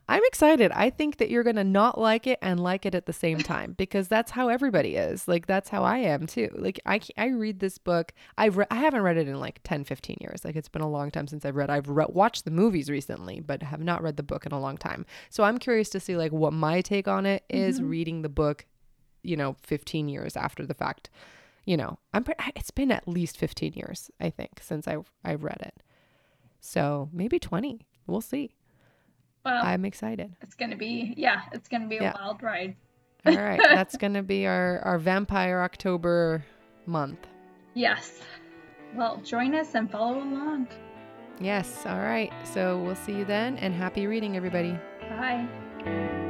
I'm 0.07 0.23
excited. 0.25 0.71
I 0.73 0.89
think 0.89 1.17
that 1.17 1.29
you're 1.29 1.43
going 1.43 1.55
to 1.55 1.63
not 1.63 1.97
like 1.97 2.27
it 2.27 2.39
and 2.41 2.59
like 2.59 2.85
it 2.85 2.95
at 2.95 3.05
the 3.05 3.13
same 3.13 3.39
time 3.39 3.73
because 3.77 4.07
that's 4.07 4.31
how 4.31 4.49
everybody 4.49 4.95
is. 4.95 5.27
Like 5.27 5.47
that's 5.47 5.69
how 5.69 5.83
I 5.83 5.99
am 5.99 6.27
too. 6.27 6.49
Like 6.53 6.79
I 6.85 6.99
I 7.17 7.27
read 7.27 7.59
this 7.59 7.77
book. 7.77 8.13
I've 8.37 8.57
re- 8.57 8.65
I 8.69 8.75
haven't 8.75 9.01
read 9.01 9.17
it 9.17 9.27
in 9.27 9.39
like 9.39 9.61
10 9.63 9.83
15 9.85 10.17
years. 10.21 10.43
Like 10.43 10.55
it's 10.55 10.69
been 10.69 10.81
a 10.81 10.89
long 10.89 11.11
time 11.11 11.27
since 11.27 11.45
I've 11.45 11.55
read. 11.55 11.69
I've 11.69 11.89
re- 11.89 12.05
watched 12.09 12.45
the 12.45 12.51
movies 12.51 12.89
recently, 12.89 13.39
but 13.39 13.63
have 13.63 13.81
not 13.81 14.03
read 14.03 14.17
the 14.17 14.23
book 14.23 14.45
in 14.45 14.51
a 14.51 14.59
long 14.59 14.77
time. 14.77 15.05
So 15.29 15.43
I'm 15.43 15.57
curious 15.57 15.89
to 15.89 15.99
see 15.99 16.17
like 16.17 16.31
what 16.31 16.53
my 16.53 16.81
take 16.81 17.07
on 17.07 17.25
it 17.25 17.43
is 17.49 17.79
mm-hmm. 17.79 17.89
reading 17.89 18.21
the 18.21 18.29
book, 18.29 18.65
you 19.21 19.37
know, 19.37 19.55
15 19.63 20.09
years 20.09 20.35
after 20.35 20.65
the 20.65 20.73
fact. 20.73 21.09
You 21.65 21.77
know, 21.77 21.97
I'm 22.13 22.25
pre- 22.25 22.35
it's 22.55 22.71
been 22.71 22.91
at 22.91 23.07
least 23.07 23.37
15 23.37 23.73
years, 23.73 24.11
I 24.19 24.29
think, 24.29 24.59
since 24.61 24.85
I 24.87 24.97
I've 25.23 25.43
read 25.43 25.61
it. 25.61 25.81
So, 26.59 27.09
maybe 27.11 27.39
20. 27.39 27.85
We'll 28.05 28.21
see. 28.21 28.55
Well, 29.45 29.63
I'm 29.63 29.85
excited. 29.85 30.35
It's 30.41 30.55
gonna 30.55 30.77
be 30.77 31.13
yeah, 31.17 31.41
it's 31.51 31.67
gonna 31.67 31.87
be 31.87 31.97
a 31.97 32.13
wild 32.15 32.41
ride. 32.41 32.75
All 33.25 33.35
right, 33.35 33.59
that's 33.69 33.97
gonna 33.97 34.23
be 34.23 34.45
our 34.47 34.79
our 34.79 34.97
Vampire 34.97 35.61
October 35.61 36.45
month. 36.85 37.19
Yes. 37.73 38.21
Well, 38.95 39.17
join 39.17 39.55
us 39.55 39.75
and 39.75 39.89
follow 39.91 40.19
along. 40.19 40.67
Yes. 41.39 41.85
All 41.85 41.99
right. 41.99 42.31
So 42.43 42.79
we'll 42.83 42.95
see 42.95 43.13
you 43.13 43.25
then, 43.25 43.57
and 43.57 43.73
happy 43.73 44.07
reading, 44.07 44.37
everybody. 44.37 44.77
Bye. 45.09 46.29